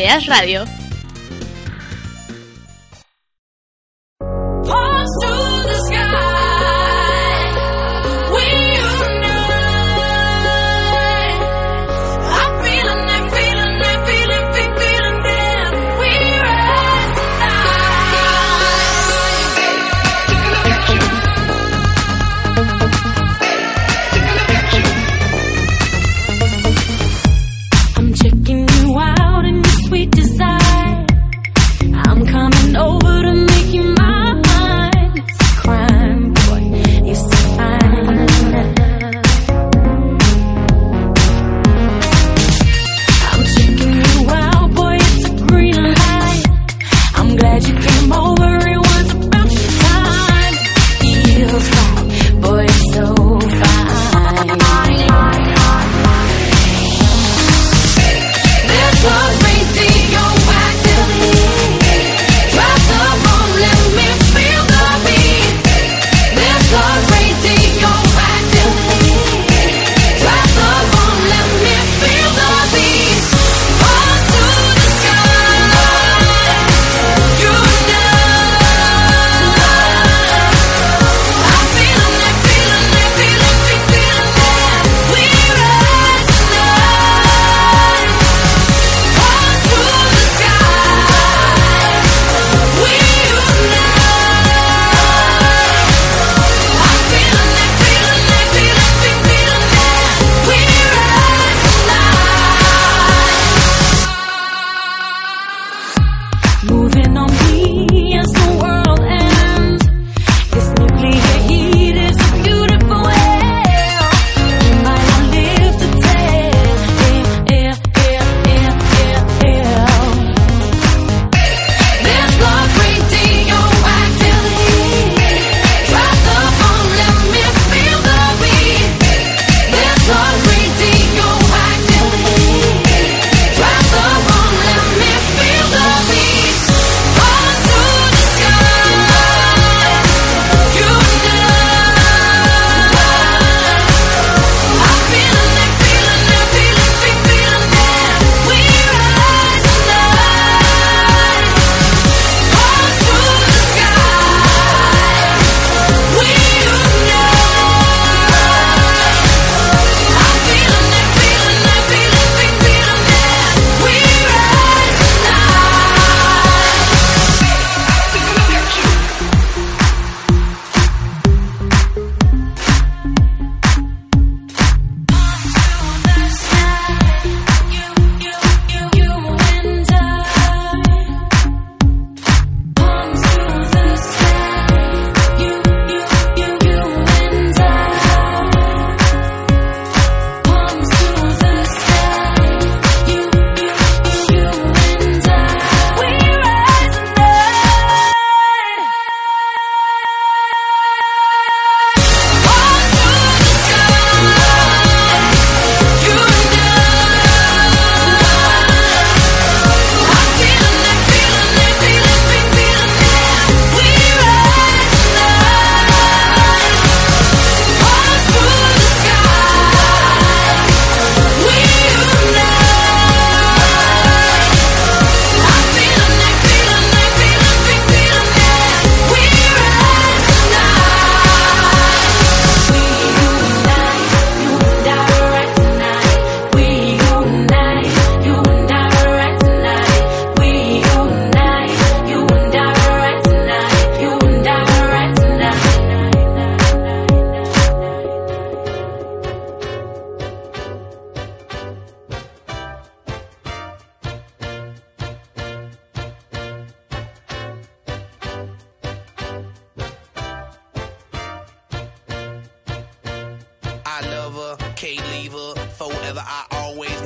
Ideas 0.00 0.24
Radio. 0.28 0.79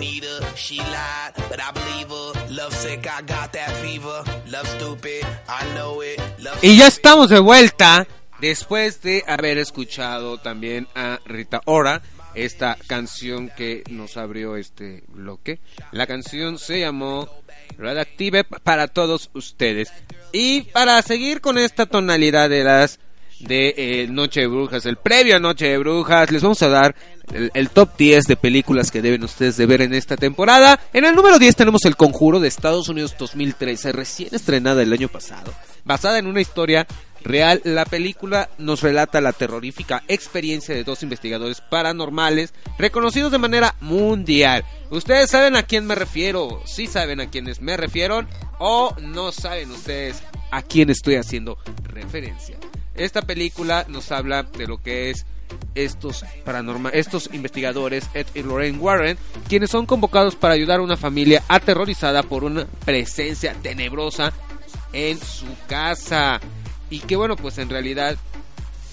Need 0.05 0.25
her. 0.25 0.41
She 0.57 0.79
lied, 0.79 1.33
but 1.49 1.61
I 1.61 1.71
believe 1.73 2.09
her. 2.09 2.33
Love 2.51 2.75
sick, 2.75 3.07
I 3.07 3.23
got 3.23 3.53
that 3.53 3.73
fever. 3.83 4.23
Love 4.47 4.69
stupid, 4.69 5.25
I 5.49 5.63
know 5.75 6.03
it. 6.03 6.21
Love 6.39 6.63
Y 6.63 6.77
ya 6.77 6.89
estamos 6.89 7.29
de 7.31 7.41
vuelta 7.41 8.07
después 8.41 9.01
de 9.03 9.25
haber 9.27 9.59
escuchado 9.59 10.39
también 10.39 10.87
a 10.95 11.21
Rita 11.25 11.61
Ora, 11.65 12.03
esta 12.35 12.77
canción 12.87 13.51
que 13.57 13.85
nos 13.91 14.17
abrió 14.17 14.57
este 14.57 15.05
bloque. 15.09 15.61
La 15.93 16.07
canción 16.07 16.59
se 16.59 16.81
llamó 16.81 17.29
Radioactive 17.79 18.45
para 18.45 18.89
todos 18.89 19.31
ustedes. 19.35 19.93
Y 20.33 20.63
para 20.73 21.01
seguir 21.03 21.41
con 21.41 21.59
esta 21.59 21.87
tonalidad 21.87 22.51
de 22.51 22.65
las 22.65 22.99
de 23.45 23.75
eh, 23.77 24.07
Noche 24.09 24.41
de 24.41 24.47
Brujas, 24.47 24.87
el 24.87 24.97
previo 24.97 25.37
a 25.37 25.39
Noche 25.39 25.69
de 25.69 25.79
Brujas, 25.79 26.31
les 26.31 26.43
vamos 26.43 26.63
a 26.63 26.69
dar 26.69 26.95
el, 27.33 27.71
top 27.71 27.97
10 27.97 28.25
de 28.25 28.37
películas 28.37 28.91
que 28.91 29.03
deben 29.03 29.25
ustedes 29.25 29.57
de 29.57 29.67
ver 29.67 29.83
en 29.83 29.95
esta 29.95 30.17
temporada. 30.17 30.81
En 30.93 31.05
el 31.05 31.15
número 31.15 31.39
10 31.39 31.57
tenemos 31.57 31.85
El 31.85 31.97
Conjuro 31.97 32.41
de 32.41 32.49
Estados 32.49 32.89
Unidos 32.89 33.15
2013, 33.19 33.93
recién 33.93 34.29
estrenada 34.33 34.83
el 34.83 34.93
año 34.93 35.09
pasado, 35.09 35.53
basada 35.85 36.19
en 36.19 36.27
una 36.27 36.41
historia 36.41 36.87
real. 37.23 37.61
La 37.65 37.85
película 37.85 38.51
nos 38.59 38.83
relata 38.83 39.21
la 39.21 39.33
terrorífica 39.33 40.03
experiencia 40.09 40.75
de 40.75 40.85
dos 40.85 41.03
investigadores 41.03 41.61
paranormales 41.61 42.53
reconocidos 42.79 43.33
de 43.33 43.39
manera 43.39 43.75
mundial. 43.81 44.65
Ustedes 44.91 45.31
saben 45.31 45.57
a 45.57 45.65
quién 45.65 45.87
me 45.87 45.95
refiero, 45.95 46.63
si 46.67 46.87
saben 46.87 47.21
a 47.21 47.31
quiénes 47.31 47.61
me 47.61 47.77
refiero 47.77 48.27
o 48.59 48.95
no 49.01 49.33
saben 49.33 49.71
ustedes 49.71 50.23
a 50.51 50.63
quién 50.63 50.91
estoy 50.91 51.17
haciendo 51.17 51.59
referencia. 51.85 52.59
Esta 52.95 53.23
película 53.23 53.87
nos 53.89 54.13
habla 54.13 54.43
de 54.43 54.67
lo 54.67 54.83
que 54.83 55.11
es 55.11 55.27
estos 55.75 56.25
paranorma 56.45 56.89
estos 56.91 57.29
investigadores 57.33 58.09
Ed 58.15 58.27
y 58.35 58.43
Lorraine 58.43 58.79
Warren, 58.79 59.19
quienes 59.49 59.71
son 59.71 59.87
convocados 59.87 60.37
para 60.37 60.55
ayudar 60.55 60.81
a 60.81 60.83
una 60.83 60.97
familia 60.97 61.43
aterrorizada 61.49 62.23
por 62.23 62.45
una 62.45 62.67
presencia 62.85 63.55
tenebrosa 63.63 64.33
en 64.93 65.19
su 65.19 65.47
casa. 65.69 66.41
Y 66.91 67.01
que 67.01 67.17
bueno, 67.17 67.37
pues 67.37 67.59
en 67.59 67.69
realidad 67.69 68.17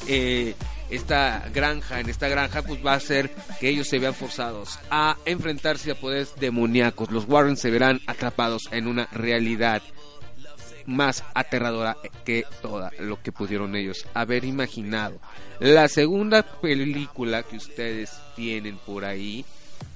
eh, 0.08 0.56
esta 0.90 1.48
granja, 1.54 2.00
en 2.00 2.10
esta 2.10 2.28
granja, 2.28 2.64
pues 2.64 2.86
va 2.86 2.94
a 2.94 2.98
hacer 2.98 3.32
que 3.60 3.70
ellos 3.70 3.88
se 3.88 4.00
vean 4.00 4.14
forzados 4.14 4.80
a 4.90 5.18
enfrentarse 5.26 5.92
a 5.92 5.96
poderes 5.96 6.34
demoníacos. 6.40 7.12
Los 7.12 7.28
Warren 7.28 7.58
se 7.58 7.72
verán 7.72 8.02
atrapados 8.08 8.64
en 8.72 8.88
una 8.88 9.08
realidad 9.12 9.82
más 10.86 11.24
aterradora 11.34 11.98
que 12.26 12.46
toda 12.62 12.92
lo 13.00 13.22
que 13.22 13.32
pudieron 13.32 13.76
ellos 13.76 14.06
haber 14.14 14.46
imaginado. 14.46 15.20
La 15.60 15.88
segunda 15.88 16.44
película 16.44 17.44
que 17.44 17.58
ustedes 17.58 18.12
tienen 18.36 18.78
por 18.78 19.06
ahí 19.06 19.46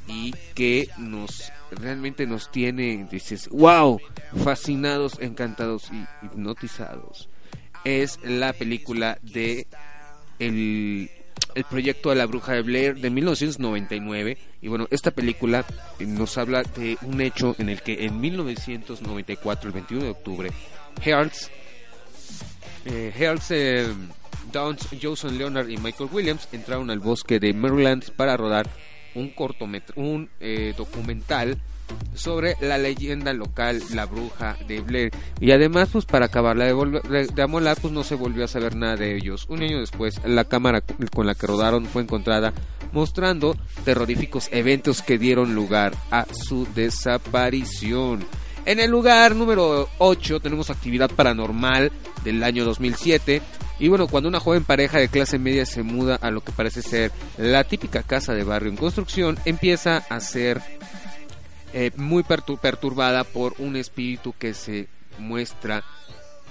y 0.07 0.33
que 0.53 0.89
nos 0.97 1.51
realmente 1.71 2.27
nos 2.27 2.51
tiene, 2.51 3.07
dices, 3.09 3.49
wow, 3.49 3.99
fascinados, 4.43 5.17
encantados 5.19 5.89
y 5.91 6.25
hipnotizados. 6.25 7.29
Es 7.83 8.19
la 8.23 8.53
película 8.53 9.17
de 9.21 9.67
el, 10.39 11.09
el 11.55 11.63
proyecto 11.63 12.09
de 12.09 12.15
la 12.15 12.25
bruja 12.25 12.53
de 12.53 12.61
Blair 12.61 12.95
de 12.99 13.09
1999 13.09 14.37
y 14.61 14.67
bueno 14.67 14.87
esta 14.91 15.11
película 15.11 15.65
nos 15.99 16.37
habla 16.37 16.63
de 16.63 16.97
un 17.01 17.21
hecho 17.21 17.55
en 17.57 17.69
el 17.69 17.81
que 17.81 18.05
en 18.05 18.19
1994 18.19 19.67
el 19.69 19.73
21 19.73 20.03
de 20.03 20.09
octubre 20.11 20.49
Hearts 21.01 21.49
eh, 22.85 23.11
Hearts 23.15 23.51
eh, 23.51 23.87
Downs, 24.51 24.87
Jason 25.01 25.37
Leonard 25.37 25.69
y 25.69 25.77
Michael 25.77 26.09
Williams 26.11 26.47
entraron 26.51 26.89
al 26.91 26.99
bosque 26.99 27.39
de 27.39 27.53
Maryland 27.53 28.11
para 28.11 28.37
rodar 28.37 28.69
un 29.15 29.29
cortometraje, 29.29 29.99
un 29.99 30.29
eh, 30.39 30.73
documental 30.77 31.57
sobre 32.13 32.55
la 32.61 32.77
leyenda 32.77 33.33
local, 33.33 33.81
la 33.93 34.05
bruja 34.05 34.57
de 34.67 34.81
Blair. 34.81 35.11
Y 35.39 35.51
además, 35.51 35.89
pues 35.91 36.05
para 36.05 36.27
acabarla 36.27 36.65
de, 36.65 37.27
de 37.33 37.41
amolar, 37.41 37.77
pues 37.81 37.93
no 37.93 38.03
se 38.03 38.15
volvió 38.15 38.45
a 38.45 38.47
saber 38.47 38.75
nada 38.75 38.95
de 38.95 39.15
ellos. 39.15 39.45
Un 39.49 39.63
año 39.63 39.79
después, 39.79 40.21
la 40.25 40.45
cámara 40.45 40.81
con 41.13 41.27
la 41.27 41.35
que 41.35 41.47
rodaron 41.47 41.85
fue 41.85 42.01
encontrada 42.03 42.53
mostrando 42.91 43.57
terroríficos 43.83 44.49
eventos 44.51 45.01
que 45.01 45.17
dieron 45.17 45.53
lugar 45.53 45.93
a 46.11 46.25
su 46.33 46.67
desaparición. 46.73 48.25
En 48.65 48.79
el 48.79 48.89
lugar 48.89 49.35
número 49.35 49.87
8 49.99 50.39
tenemos 50.39 50.71
Actividad 50.71 51.11
Paranormal 51.11 51.91
del 52.23 52.43
año 52.43 52.65
2007. 52.65 53.41
Y 53.77 53.89
bueno, 53.89 54.07
cuando 54.07 54.29
una 54.29 54.39
joven 54.39 54.63
pareja 54.63 54.97
de 54.97 55.09
clase 55.09 55.37
media 55.37 55.65
se 55.65 55.83
muda 55.83 56.15
a 56.15 56.31
lo 56.31 56.41
que 56.41 56.51
parece 56.51 56.81
ser 56.81 57.11
la 57.37 57.63
típica 57.65 58.01
casa 58.01 58.33
de 58.33 58.43
barrio 58.43 58.71
en 58.71 58.77
construcción, 58.77 59.37
empieza 59.45 59.97
a 60.09 60.19
ser 60.19 60.61
eh, 61.75 61.91
muy 61.97 62.23
pertur- 62.23 62.59
perturbada 62.59 63.23
por 63.23 63.53
un 63.59 63.75
espíritu 63.75 64.33
que 64.39 64.53
se 64.55 64.87
muestra 65.19 65.83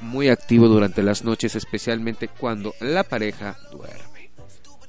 muy 0.01 0.29
activo 0.29 0.69
durante 0.69 1.03
las 1.03 1.25
noches, 1.25 1.57
especialmente 1.57 2.29
cuando 2.29 2.75
la 2.81 3.03
pareja 3.05 3.57
duerme. 3.73 4.31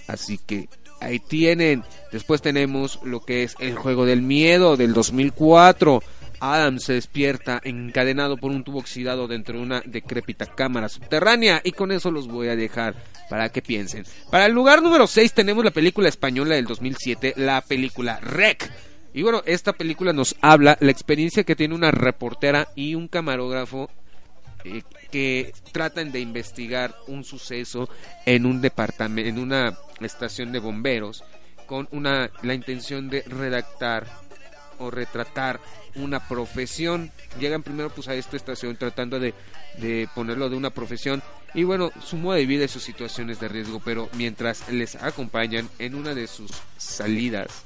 Así 0.07 0.37
que 0.37 0.67
ahí 1.01 1.19
tienen. 1.19 1.83
Después 2.11 2.41
tenemos 2.41 2.99
lo 3.03 3.21
que 3.25 3.43
es 3.43 3.55
el 3.59 3.75
juego 3.75 4.05
del 4.05 4.21
miedo 4.21 4.77
del 4.77 4.93
2004. 4.93 6.03
Adam 6.41 6.79
se 6.79 6.93
despierta 6.93 7.61
encadenado 7.63 8.35
por 8.37 8.51
un 8.51 8.63
tubo 8.63 8.79
oxidado 8.79 9.27
dentro 9.27 9.57
de 9.57 9.63
una 9.63 9.81
decrépita 9.85 10.45
cámara 10.45 10.89
subterránea 10.89 11.61
y 11.63 11.71
con 11.71 11.91
eso 11.93 12.11
los 12.11 12.27
voy 12.27 12.49
a 12.49 12.55
dejar 12.57 12.93
para 13.29 13.49
que 13.49 13.61
piensen. 13.61 14.05
Para 14.29 14.45
el 14.47 14.51
lugar 14.51 14.81
número 14.83 15.07
6 15.07 15.33
tenemos 15.33 15.63
la 15.63 15.71
película 15.71 16.09
española 16.09 16.55
del 16.55 16.65
2007, 16.65 17.35
la 17.37 17.61
película 17.61 18.19
Rec. 18.19 18.69
Y 19.15 19.23
bueno, 19.23 19.41
esta 19.45 19.71
película 19.71 20.11
nos 20.11 20.35
habla 20.41 20.77
la 20.81 20.91
experiencia 20.91 21.45
que 21.45 21.55
tiene 21.55 21.73
una 21.73 21.89
reportera 21.89 22.67
y 22.75 22.95
un 22.95 23.07
camarógrafo 23.07 23.89
eh, 24.65 24.83
que 25.09 25.53
tratan 25.71 26.11
de 26.11 26.19
investigar 26.19 26.93
un 27.07 27.23
suceso 27.23 27.87
en 28.25 28.45
un 28.45 28.59
departamento, 28.59 29.29
en 29.29 29.39
una 29.39 29.77
estación 30.01 30.51
de 30.51 30.59
bomberos, 30.59 31.23
con 31.65 31.87
una 31.91 32.29
la 32.43 32.55
intención 32.55 33.09
de 33.09 33.21
redactar 33.21 34.05
o 34.79 34.91
retratar 34.91 35.61
una 35.95 36.27
profesión. 36.27 37.09
Llegan 37.39 37.63
primero 37.63 37.91
pues 37.91 38.09
a 38.09 38.15
esta 38.15 38.35
estación 38.35 38.75
tratando 38.75 39.17
de, 39.17 39.33
de 39.77 40.09
ponerlo 40.13 40.49
de 40.49 40.57
una 40.57 40.71
profesión 40.71 41.23
y 41.53 41.63
bueno, 41.63 41.89
su 42.03 42.17
modo 42.17 42.35
de 42.35 42.45
vida 42.45 42.65
y 42.65 42.67
sus 42.67 42.83
situaciones 42.83 43.39
de 43.39 43.47
riesgo, 43.47 43.79
pero 43.79 44.09
mientras 44.17 44.67
les 44.69 44.95
acompañan 44.95 45.69
en 45.79 45.95
una 45.95 46.13
de 46.13 46.27
sus 46.27 46.51
salidas 46.75 47.63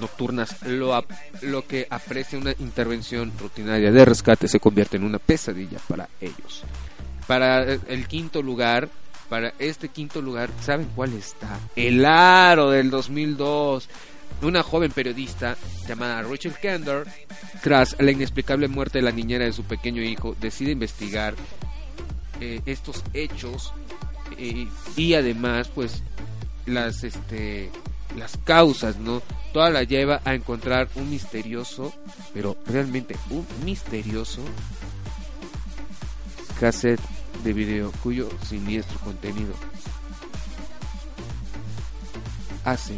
nocturnas, 0.00 0.62
lo, 0.62 0.94
ap- 0.94 1.10
lo 1.42 1.66
que 1.66 1.86
aprecia 1.88 2.38
una 2.38 2.52
intervención 2.58 3.32
rutinaria 3.38 3.90
de 3.92 4.04
rescate 4.04 4.48
se 4.48 4.60
convierte 4.60 4.96
en 4.96 5.04
una 5.04 5.18
pesadilla 5.18 5.78
para 5.88 6.08
ellos. 6.20 6.62
Para 7.26 7.62
el 7.62 8.06
quinto 8.08 8.42
lugar, 8.42 8.88
para 9.28 9.54
este 9.58 9.88
quinto 9.88 10.20
lugar, 10.20 10.50
¿saben 10.60 10.88
cuál 10.94 11.12
está? 11.14 11.58
El 11.76 12.04
Aro 12.04 12.70
del 12.70 12.90
2002. 12.90 13.88
Una 14.42 14.62
joven 14.64 14.90
periodista 14.90 15.56
llamada 15.86 16.20
Rachel 16.22 16.54
Kander, 16.60 17.06
tras 17.62 17.96
la 18.00 18.10
inexplicable 18.10 18.66
muerte 18.68 18.98
de 18.98 19.02
la 19.02 19.12
niñera 19.12 19.44
de 19.44 19.52
su 19.52 19.62
pequeño 19.62 20.02
hijo, 20.02 20.36
decide 20.40 20.72
investigar 20.72 21.34
eh, 22.40 22.60
estos 22.66 23.02
hechos 23.14 23.72
eh, 24.36 24.66
y 24.96 25.14
además, 25.14 25.68
pues, 25.74 26.02
las 26.66 27.04
este 27.04 27.70
las 28.16 28.36
causas, 28.38 28.96
¿no? 28.96 29.22
Toda 29.52 29.70
la 29.70 29.82
lleva 29.82 30.20
a 30.24 30.34
encontrar 30.34 30.88
un 30.94 31.10
misterioso, 31.10 31.92
pero 32.32 32.56
realmente 32.66 33.16
un 33.30 33.46
misterioso 33.64 34.42
cassette 36.58 37.00
de 37.42 37.52
video 37.52 37.92
cuyo 38.02 38.28
siniestro 38.46 38.98
contenido 39.00 39.54
hace 42.64 42.94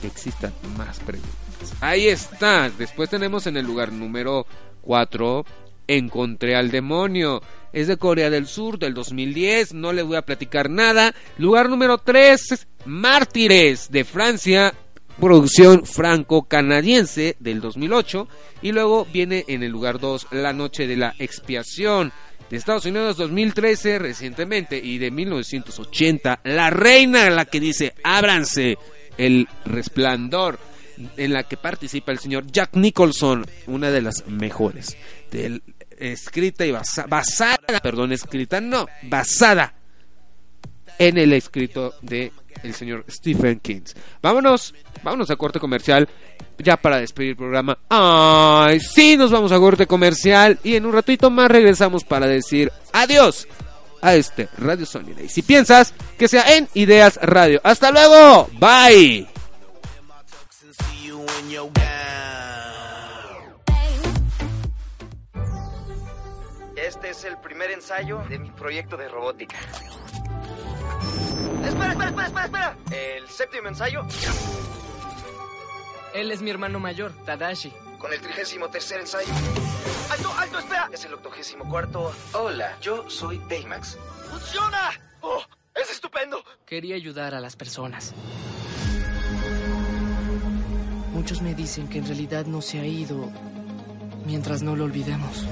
que 0.00 0.08
existan 0.08 0.52
más 0.76 0.98
preguntas. 1.00 1.36
Ahí 1.80 2.08
está. 2.08 2.70
Después 2.70 3.08
tenemos 3.08 3.46
en 3.46 3.56
el 3.56 3.66
lugar 3.66 3.92
número 3.92 4.46
4 4.82 5.44
Encontré 5.88 6.56
al 6.56 6.70
demonio. 6.70 7.42
Es 7.72 7.86
de 7.88 7.96
Corea 7.96 8.30
del 8.30 8.46
Sur 8.46 8.78
del 8.78 8.94
2010. 8.94 9.74
No 9.74 9.92
le 9.92 10.02
voy 10.02 10.16
a 10.16 10.22
platicar 10.22 10.70
nada. 10.70 11.14
Lugar 11.38 11.68
número 11.68 11.98
3 11.98 12.66
Mártires 12.86 13.90
de 13.90 14.04
Francia. 14.04 14.74
Producción 15.20 15.86
franco-canadiense 15.86 17.36
del 17.40 17.60
2008. 17.60 18.28
Y 18.62 18.72
luego 18.72 19.06
viene 19.12 19.44
en 19.48 19.62
el 19.62 19.72
lugar 19.72 19.98
2 19.98 20.28
La 20.32 20.52
Noche 20.52 20.86
de 20.86 20.96
la 20.96 21.14
Expiación 21.18 22.12
de 22.50 22.56
Estados 22.58 22.84
Unidos 22.84 23.16
2013 23.16 23.98
recientemente 23.98 24.78
y 24.78 24.98
de 24.98 25.10
1980 25.10 26.40
La 26.44 26.70
Reina 26.70 27.28
la 27.30 27.44
que 27.44 27.58
dice 27.58 27.92
ábranse 28.04 28.78
el 29.18 29.48
resplandor 29.64 30.58
en 31.16 31.32
la 31.32 31.42
que 31.42 31.56
participa 31.56 32.12
el 32.12 32.20
señor 32.20 32.46
Jack 32.46 32.76
Nicholson 32.76 33.44
una 33.66 33.90
de 33.90 34.00
las 34.00 34.28
mejores 34.28 34.96
del- 35.32 35.62
escrita 35.98 36.64
y 36.66 36.70
basa- 36.72 37.06
basada 37.08 37.58
perdón 37.82 38.12
escrita 38.12 38.60
no 38.60 38.86
basada 39.02 39.74
en 40.98 41.18
el 41.18 41.32
escrito 41.32 41.94
de 42.02 42.32
el 42.62 42.72
señor 42.74 43.04
Stephen 43.10 43.60
King. 43.60 43.82
Vámonos, 44.22 44.74
vámonos 45.02 45.30
a 45.30 45.36
corte 45.36 45.60
comercial 45.60 46.08
ya 46.58 46.78
para 46.78 46.98
despedir 46.98 47.30
el 47.30 47.36
programa. 47.36 47.78
Ay, 47.90 48.80
sí, 48.80 49.16
nos 49.18 49.30
vamos 49.30 49.52
a 49.52 49.58
corte 49.58 49.86
comercial 49.86 50.58
y 50.64 50.74
en 50.76 50.86
un 50.86 50.94
ratito 50.94 51.28
más 51.30 51.50
regresamos 51.50 52.02
para 52.02 52.26
decir 52.26 52.72
adiós 52.92 53.46
a 54.00 54.14
este 54.14 54.48
Radio 54.56 54.86
Sónida. 54.86 55.22
Y 55.22 55.28
si 55.28 55.42
piensas 55.42 55.92
que 56.18 56.28
sea 56.28 56.56
en 56.56 56.66
Ideas 56.72 57.18
Radio. 57.22 57.60
Hasta 57.62 57.90
luego. 57.90 58.48
Bye. 58.58 59.26
Este 66.86 67.10
es 67.10 67.24
el 67.24 67.36
primer 67.38 67.72
ensayo 67.72 68.22
de 68.28 68.38
mi 68.38 68.52
proyecto 68.52 68.96
de 68.96 69.08
robótica. 69.08 69.56
Espera, 71.64 71.90
espera, 71.90 72.10
espera, 72.10 72.26
espera, 72.26 72.44
espera. 72.44 72.76
El 72.92 73.28
séptimo 73.28 73.66
ensayo 73.66 74.06
Él 76.14 76.30
es 76.30 76.40
mi 76.42 76.50
hermano 76.50 76.78
mayor, 76.78 77.12
Tadashi. 77.24 77.72
con 77.98 78.12
el 78.12 78.20
trigésimo 78.20 78.68
tercer 78.68 79.00
ensayo. 79.00 79.32
¡Alto, 80.10 80.32
alto, 80.38 80.58
espera! 80.60 80.88
Es 80.92 81.04
el 81.04 81.14
octogésimo 81.14 81.68
cuarto. 81.68 82.12
Hola, 82.34 82.78
yo 82.80 83.10
soy 83.10 83.38
Baymax. 83.38 83.98
¡Funciona! 84.30 84.92
¡Oh, 85.22 85.42
es 85.74 85.90
estupendo! 85.90 86.44
Quería 86.66 86.94
ayudar 86.94 87.34
a 87.34 87.40
las 87.40 87.56
personas. 87.56 88.14
Muchos 91.12 91.42
me 91.42 91.52
dicen 91.56 91.88
que 91.88 91.98
en 91.98 92.06
realidad 92.06 92.46
no 92.46 92.62
se 92.62 92.78
ha 92.78 92.86
ido 92.86 93.28
mientras 94.24 94.62
no 94.62 94.76
lo 94.76 94.84
olvidemos. 94.84 95.44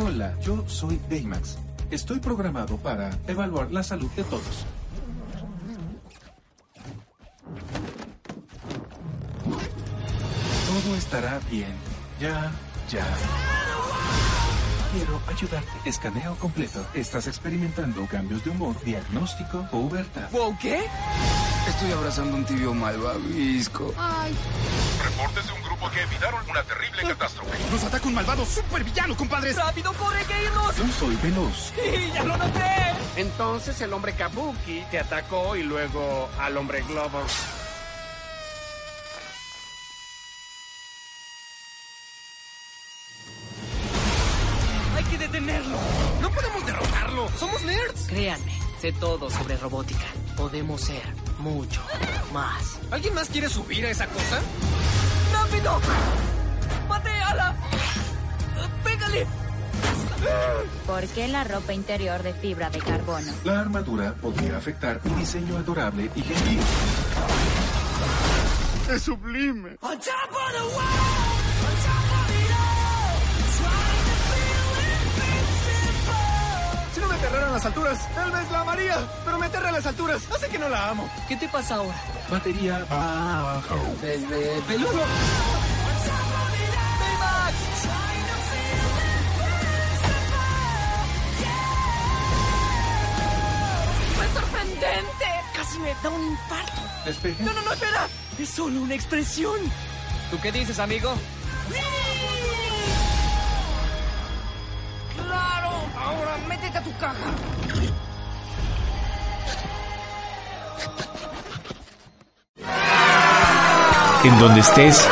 Hola, 0.00 0.32
yo 0.40 0.64
soy 0.68 1.00
Baymax. 1.10 1.58
Estoy 1.90 2.20
programado 2.20 2.76
para 2.76 3.10
evaluar 3.26 3.72
la 3.72 3.82
salud 3.82 4.08
de 4.12 4.22
todos. 4.22 4.64
Todo 10.68 10.94
estará 10.96 11.40
bien. 11.50 11.74
Ya, 12.20 12.52
ya. 12.88 13.04
Quiero 14.92 15.20
ayudarte. 15.26 15.68
Escaneo 15.84 16.36
completo. 16.36 16.86
Estás 16.94 17.26
experimentando 17.26 18.06
cambios 18.06 18.44
de 18.44 18.50
humor, 18.50 18.76
diagnóstico, 18.84 19.66
pubertad. 19.72 20.30
¿Wow, 20.30 20.56
qué? 20.62 20.84
Estoy 21.68 21.90
abrazando 21.90 22.36
un 22.36 22.44
tibio 22.44 22.72
malvavisco. 22.72 23.92
Reportes 25.02 25.46
de 25.46 25.52
un 25.52 25.67
grupo 25.78 25.90
que 25.92 26.02
evitaron 26.02 26.50
una 26.50 26.62
terrible 26.62 27.02
catástrofe. 27.02 27.58
Nos 27.70 27.84
ataca 27.84 28.06
un 28.08 28.14
malvado 28.14 28.44
supervillano, 28.44 29.16
compadres. 29.16 29.56
¡Rápido, 29.56 29.92
corre, 29.94 30.24
que 30.24 30.44
irnos! 30.44 30.76
Yo 30.76 30.86
soy 30.98 31.16
veloz. 31.16 31.72
¡Sí, 31.74 32.10
ya 32.12 32.24
lo 32.24 32.36
noté! 32.36 32.94
Entonces 33.16 33.80
el 33.80 33.92
hombre 33.92 34.14
Kabuki 34.14 34.84
te 34.90 34.98
atacó 34.98 35.56
y 35.56 35.62
luego 35.62 36.28
al 36.40 36.56
hombre 36.56 36.82
globo. 36.82 37.22
¡Hay 44.96 45.04
que 45.04 45.18
detenerlo! 45.18 45.78
No 46.20 46.30
podemos 46.30 46.66
derrotarlo. 46.66 47.28
Somos 47.38 47.62
nerds. 47.62 48.06
Créanme, 48.08 48.58
sé 48.80 48.92
todo 48.92 49.30
sobre 49.30 49.56
robótica. 49.56 50.06
Podemos 50.36 50.80
ser 50.80 51.02
mucho 51.38 51.82
más. 52.32 52.78
¿Alguien 52.90 53.14
más 53.14 53.28
quiere 53.28 53.48
subir 53.48 53.86
a 53.86 53.90
esa 53.90 54.06
cosa? 54.06 54.40
¡Rápido! 55.48 55.80
¡Pégale! 58.84 59.26
¿Por 60.86 61.06
qué 61.08 61.28
la 61.28 61.44
ropa 61.44 61.72
interior 61.72 62.22
de 62.22 62.34
fibra 62.34 62.70
de 62.70 62.78
carbono? 62.80 63.32
La 63.44 63.60
armadura 63.60 64.14
podría 64.14 64.56
afectar 64.56 65.00
un 65.04 65.16
diseño 65.18 65.56
adorable 65.56 66.10
y 66.14 66.22
gentil. 66.22 66.60
Es 68.90 69.02
sublime. 69.02 69.78
Si 69.80 69.86
no 69.86 69.86
me 69.86 71.27
aterrar 77.18 77.44
a 77.44 77.50
las 77.50 77.66
alturas. 77.66 78.14
Tal 78.14 78.30
vez 78.30 78.50
la 78.50 78.60
amaría, 78.60 78.96
pero 79.24 79.38
me 79.38 79.46
aterra 79.46 79.68
a 79.68 79.72
las 79.72 79.86
alturas. 79.86 80.22
Hace 80.34 80.48
que 80.48 80.58
no 80.58 80.68
la 80.68 80.90
amo. 80.90 81.08
¿Qué 81.28 81.36
te 81.36 81.48
pasa 81.48 81.76
ahora? 81.76 81.96
Batería 82.30 82.84
bajo. 82.88 83.76
Desde 84.00 84.60
peludo. 84.62 85.02
¡Fue 94.16 94.40
sorprendente! 94.40 95.26
Casi 95.54 95.78
me 95.80 95.94
da 96.02 96.10
un 96.10 96.26
infarto. 96.30 96.82
Despeje. 97.04 97.42
No, 97.42 97.52
no, 97.52 97.62
no, 97.62 97.72
espera. 97.72 98.08
Es 98.38 98.48
solo 98.50 98.80
una 98.80 98.94
expresión. 98.94 99.58
¿Tú 100.30 100.38
qué 100.40 100.52
dices, 100.52 100.78
amigo? 100.78 101.14
En 114.24 114.38
donde 114.40 114.60
estés, 114.60 115.08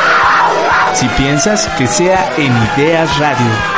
si 0.95 1.07
piensas 1.11 1.69
que 1.79 1.87
sea 1.87 2.33
en 2.37 2.53
Ideas 2.77 3.19
Radio. 3.19 3.76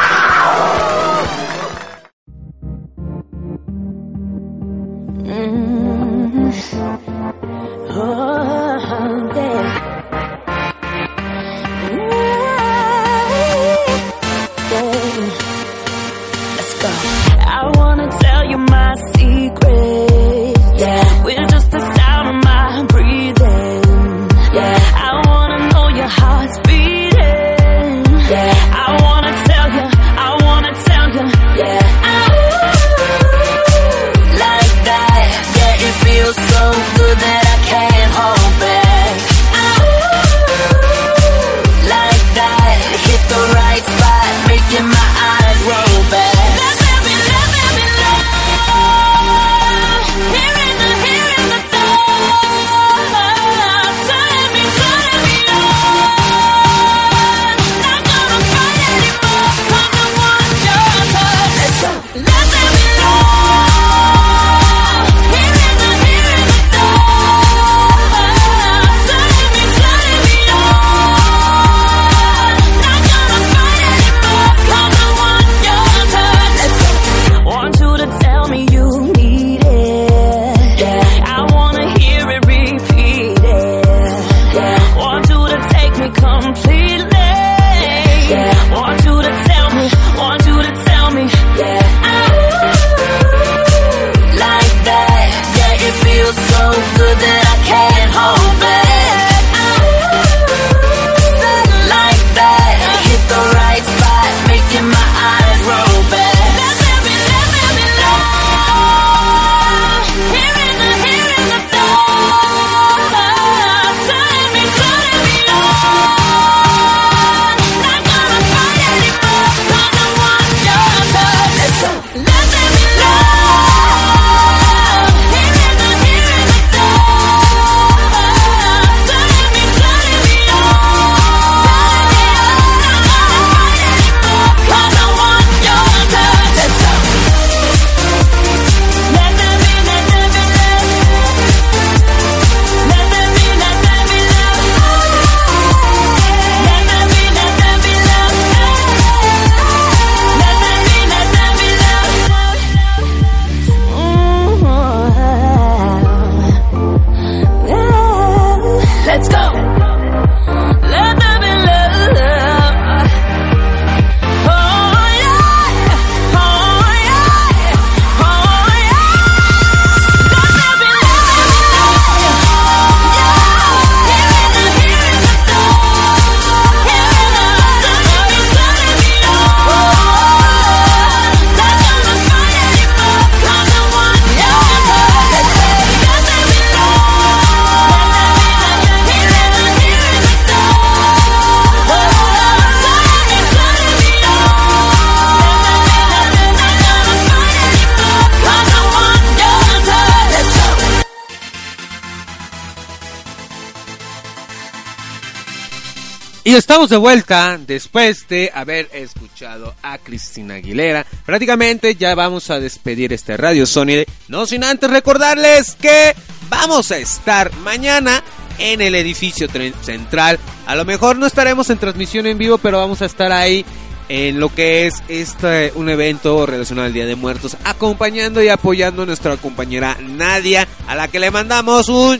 Y 206.48 206.54
estamos 206.54 206.88
de 206.88 206.96
vuelta 206.96 207.58
después 207.58 208.26
de 208.26 208.50
haber 208.54 208.88
escuchado 208.94 209.74
a 209.82 209.98
Cristina 209.98 210.54
Aguilera. 210.54 211.04
Prácticamente 211.26 211.94
ya 211.94 212.14
vamos 212.14 212.48
a 212.48 212.58
despedir 212.58 213.12
este 213.12 213.36
Radio 213.36 213.66
Sony. 213.66 214.06
No 214.28 214.46
sin 214.46 214.64
antes 214.64 214.88
recordarles 214.88 215.74
que 215.74 216.16
vamos 216.48 216.90
a 216.90 216.96
estar 216.96 217.54
mañana 217.56 218.24
en 218.56 218.80
el 218.80 218.94
edificio 218.94 219.46
central. 219.82 220.38
A 220.64 220.74
lo 220.74 220.86
mejor 220.86 221.18
no 221.18 221.26
estaremos 221.26 221.68
en 221.68 221.76
transmisión 221.76 222.24
en 222.24 222.38
vivo, 222.38 222.56
pero 222.56 222.78
vamos 222.78 223.02
a 223.02 223.04
estar 223.04 223.30
ahí 223.30 223.62
en 224.08 224.40
lo 224.40 224.48
que 224.48 224.86
es 224.86 225.02
este 225.08 225.72
un 225.74 225.90
evento 225.90 226.46
relacionado 226.46 226.86
al 226.86 226.94
Día 226.94 227.04
de 227.04 227.14
Muertos, 227.14 227.58
acompañando 227.64 228.42
y 228.42 228.48
apoyando 228.48 229.02
a 229.02 229.06
nuestra 229.06 229.36
compañera 229.36 229.98
Nadia, 230.00 230.66
a 230.86 230.96
la 230.96 231.08
que 231.08 231.20
le 231.20 231.30
mandamos 231.30 231.90
un 231.90 232.18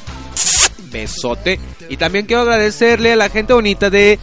besote. 0.91 1.59
Y 1.89 1.97
también 1.97 2.27
quiero 2.27 2.43
agradecerle 2.43 3.13
a 3.13 3.17
la 3.17 3.29
gente 3.29 3.53
bonita 3.53 3.91
de 3.91 4.19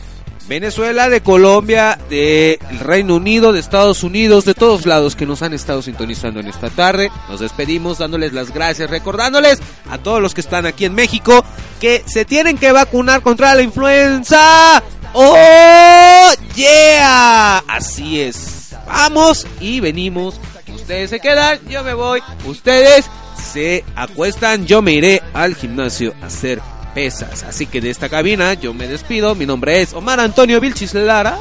Venezuela, 0.48 1.10
de 1.10 1.22
Colombia, 1.22 1.98
de 2.10 2.60
Reino 2.82 3.16
Unido, 3.16 3.52
de 3.52 3.60
Estados 3.60 4.04
Unidos, 4.04 4.46
de 4.46 4.54
todos 4.54 4.86
lados 4.86 5.16
que 5.16 5.26
nos 5.26 5.42
han 5.42 5.54
estado 5.54 5.82
sintonizando 5.82 6.40
en 6.40 6.48
esta 6.48 6.70
tarde. 6.70 7.12
Nos 7.30 7.40
despedimos 7.40 7.98
dándoles 7.98 8.34
las 8.34 8.54
gracias, 8.54 8.90
recordándoles 8.90 9.60
a 9.90 9.98
todos 9.98 10.22
los 10.22 10.34
que 10.34 10.42
están 10.42 10.66
aquí 10.66 10.86
en 10.86 10.94
México 10.94 11.44
que 11.80 12.04
se 12.06 12.26
tienen 12.26 12.58
que 12.58 12.72
vacunar 12.72 13.22
contra 13.22 13.56
la 13.56 13.64
influenza. 13.64 14.84
¡Oh, 15.14 16.32
yeah! 16.56 17.64
Así 17.68 18.22
es. 18.22 18.76
Vamos 18.86 19.48
y 19.60 19.80
venimos. 19.80 20.40
Ustedes 20.74 21.10
se 21.10 21.20
quedan, 21.20 21.60
yo 21.68 21.84
me 21.84 21.96
voy. 21.96 22.22
Ustedes 22.46 23.06
se 23.46 23.86
acuestan, 23.96 24.66
yo 24.66 24.82
me 24.82 24.94
iré 24.94 25.22
al 25.34 25.56
gimnasio 25.56 26.14
a 26.22 26.26
hacer 26.26 26.62
pesas. 26.94 27.44
Así 27.44 27.68
que 27.68 27.82
de 27.82 27.90
esta 27.90 28.10
cabina 28.10 28.54
yo 28.54 28.74
me 28.74 28.88
despido. 28.88 29.36
Mi 29.36 29.46
nombre 29.46 29.82
es 29.82 29.94
Omar 29.94 30.20
Antonio 30.20 30.60
Vilchis 30.60 30.94
Lara. 30.94 31.38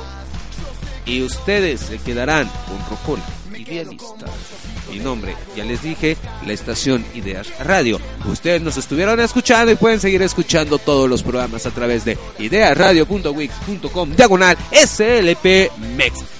Y 1.06 1.22
ustedes 1.22 1.80
se 1.80 1.98
quedarán 1.98 2.50
con 2.66 2.78
Rocol 2.90 3.20
Idealista. 3.56 4.26
Mi 4.90 5.00
nombre, 5.00 5.34
ya 5.56 5.64
les 5.64 5.82
dije, 5.82 6.16
la 6.46 6.52
estación 6.52 7.04
Ideas 7.14 7.48
Radio. 7.58 8.00
Ustedes 8.26 8.62
nos 8.62 8.76
estuvieron 8.76 9.18
escuchando 9.18 9.72
y 9.72 9.76
pueden 9.76 9.98
seguir 9.98 10.22
escuchando 10.22 10.78
todos 10.78 11.08
los 11.08 11.22
programas 11.22 11.66
a 11.66 11.70
través 11.72 12.04
de 12.04 12.16
ideasradio.wix.com 12.38 14.10
diagonal 14.14 14.56
SLP. 14.70 15.70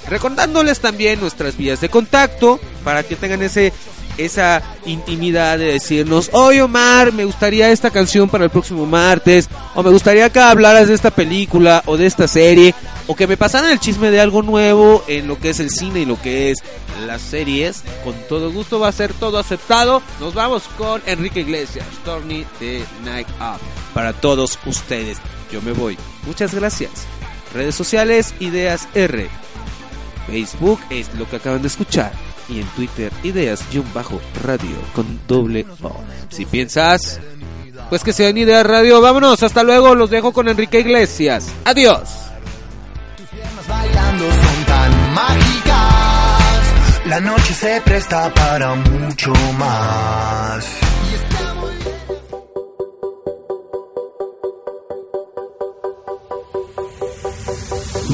Recordándoles 0.08 0.78
también 0.80 1.20
nuestras 1.20 1.56
vías 1.56 1.80
de 1.80 1.88
contacto 1.88 2.60
para 2.84 3.02
que 3.02 3.16
tengan 3.16 3.42
ese 3.42 3.72
esa 4.18 4.62
intimidad 4.86 5.58
de 5.58 5.72
decirnos, 5.72 6.30
oye 6.32 6.62
Omar, 6.62 7.12
me 7.12 7.24
gustaría 7.24 7.70
esta 7.70 7.90
canción 7.90 8.28
para 8.28 8.44
el 8.44 8.50
próximo 8.50 8.86
martes, 8.86 9.48
o 9.74 9.82
me 9.82 9.90
gustaría 9.90 10.30
que 10.30 10.40
hablaras 10.40 10.88
de 10.88 10.94
esta 10.94 11.10
película 11.10 11.82
o 11.86 11.96
de 11.96 12.06
esta 12.06 12.28
serie, 12.28 12.74
o 13.06 13.14
que 13.14 13.26
me 13.26 13.36
pasaran 13.36 13.70
el 13.70 13.80
chisme 13.80 14.10
de 14.10 14.20
algo 14.20 14.42
nuevo 14.42 15.04
en 15.08 15.28
lo 15.28 15.38
que 15.38 15.50
es 15.50 15.60
el 15.60 15.70
cine 15.70 16.00
y 16.00 16.04
lo 16.04 16.20
que 16.20 16.50
es 16.50 16.58
las 17.06 17.20
series. 17.20 17.82
Con 18.02 18.14
todo 18.28 18.50
gusto 18.50 18.80
va 18.80 18.88
a 18.88 18.92
ser 18.92 19.12
todo 19.12 19.38
aceptado. 19.38 20.02
Nos 20.20 20.34
vamos 20.34 20.64
con 20.78 21.02
Enrique 21.06 21.40
Iglesias, 21.40 21.86
Stormy 22.00 22.46
The 22.58 22.84
Night 23.04 23.28
Up, 23.40 23.60
para 23.92 24.12
todos 24.12 24.58
ustedes. 24.66 25.18
Yo 25.52 25.60
me 25.62 25.72
voy. 25.72 25.98
Muchas 26.26 26.54
gracias. 26.54 26.90
Redes 27.52 27.74
sociales, 27.74 28.34
Ideas 28.40 28.88
R. 28.94 29.28
Facebook 30.26 30.80
es 30.90 31.14
lo 31.14 31.28
que 31.28 31.36
acaban 31.36 31.60
de 31.60 31.68
escuchar 31.68 32.33
y 32.48 32.60
en 32.60 32.66
Twitter 32.68 33.12
ideas-radio 33.22 34.76
con 34.94 35.20
doble 35.26 35.66
O. 35.82 35.96
Si 36.30 36.44
piensas, 36.46 37.20
pues 37.88 38.02
que 38.02 38.12
sean 38.12 38.36
ideas 38.36 38.66
radio, 38.66 39.00
vámonos, 39.00 39.42
hasta 39.42 39.62
luego, 39.62 39.94
los 39.94 40.10
dejo 40.10 40.32
con 40.32 40.48
Enrique 40.48 40.80
Iglesias. 40.80 41.48
Adiós. 41.64 42.24
bailando 43.68 44.24
son 44.24 44.64
tan 44.66 45.14
mágicas. 45.14 47.04
La 47.06 47.20
noche 47.20 47.54
se 47.54 47.80
presta 47.82 48.32
para 48.32 48.74
mucho 48.74 49.32
más. 49.58 50.64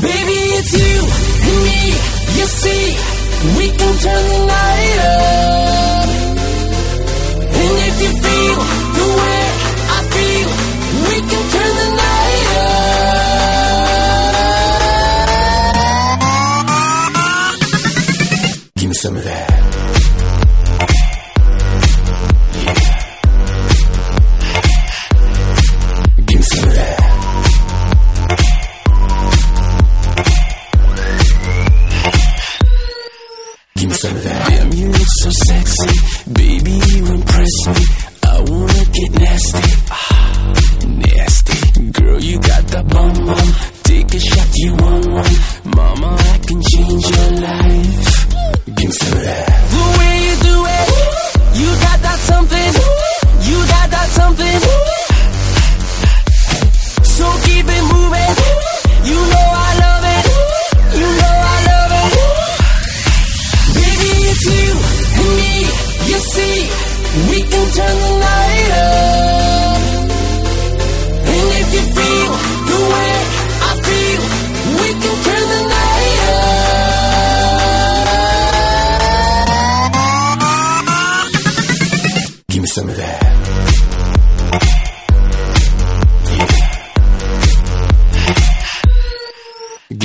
Baby, 0.02 0.38
it's 0.58 0.72
you 0.72 1.00
and 1.46 1.64
me. 1.64 1.80
You 2.38 2.46
see, 2.46 3.19
we 3.56 3.66
can 3.70 3.92
turn 4.04 4.24
the 4.32 4.38
night 4.46 4.98
up. 5.00 6.08
And 7.60 7.74
if 7.88 7.96
you 8.02 8.10
feel 8.24 8.56
the 8.98 9.06
way 9.20 9.42
I 9.96 9.98
feel, 10.14 10.48
we 11.06 11.16
can 11.30 11.42
turn 11.54 11.72
the 11.80 11.88
night 12.04 12.46
up. 12.56 12.80
Give 18.76 18.88
me 18.88 18.94
some 18.94 19.16
of 19.16 19.24
that. 19.24 19.39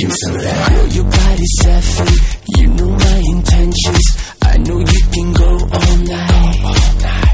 Yeah. 0.06 0.12
Give 0.12 0.12
me 0.12 0.16
some 0.24 0.34
of 0.36 0.42
that. 0.42 0.70
Girl, 0.70 0.86
your 0.88 1.04
body's 1.04 1.54
saffron. 1.62 2.08
You 2.58 2.66
know 2.68 2.90
my 2.90 3.22
intentions. 3.32 4.16
I 4.42 4.56
know 4.58 4.78
you 4.78 5.02
can 5.12 5.32
go 5.32 5.48
all 5.48 5.96
night. 6.06 6.60
I 7.04 7.25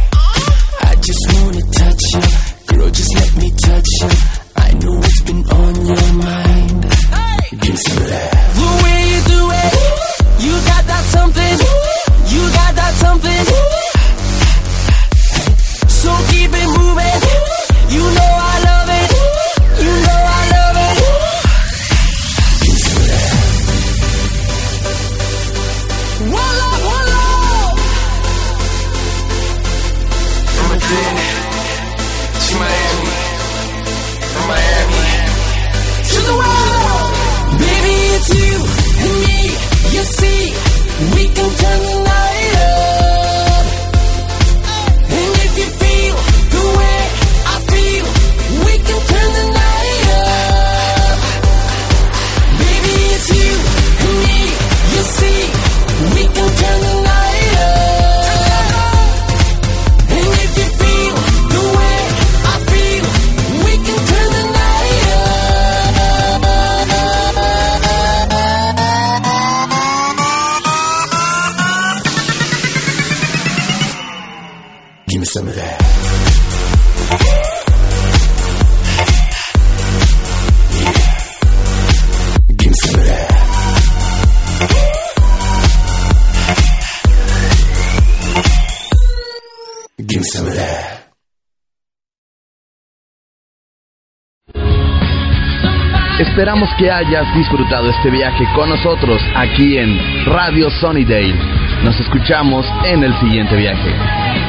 que 96.82 96.90
hayas 96.90 97.32
disfrutado 97.36 97.88
este 97.88 98.10
viaje 98.10 98.44
con 98.56 98.68
nosotros 98.68 99.22
aquí 99.36 99.78
en 99.78 100.26
Radio 100.26 100.68
Sunnydale. 100.68 101.36
Nos 101.84 102.00
escuchamos 102.00 102.66
en 102.84 103.04
el 103.04 103.14
siguiente 103.20 103.54
viaje. 103.54 104.41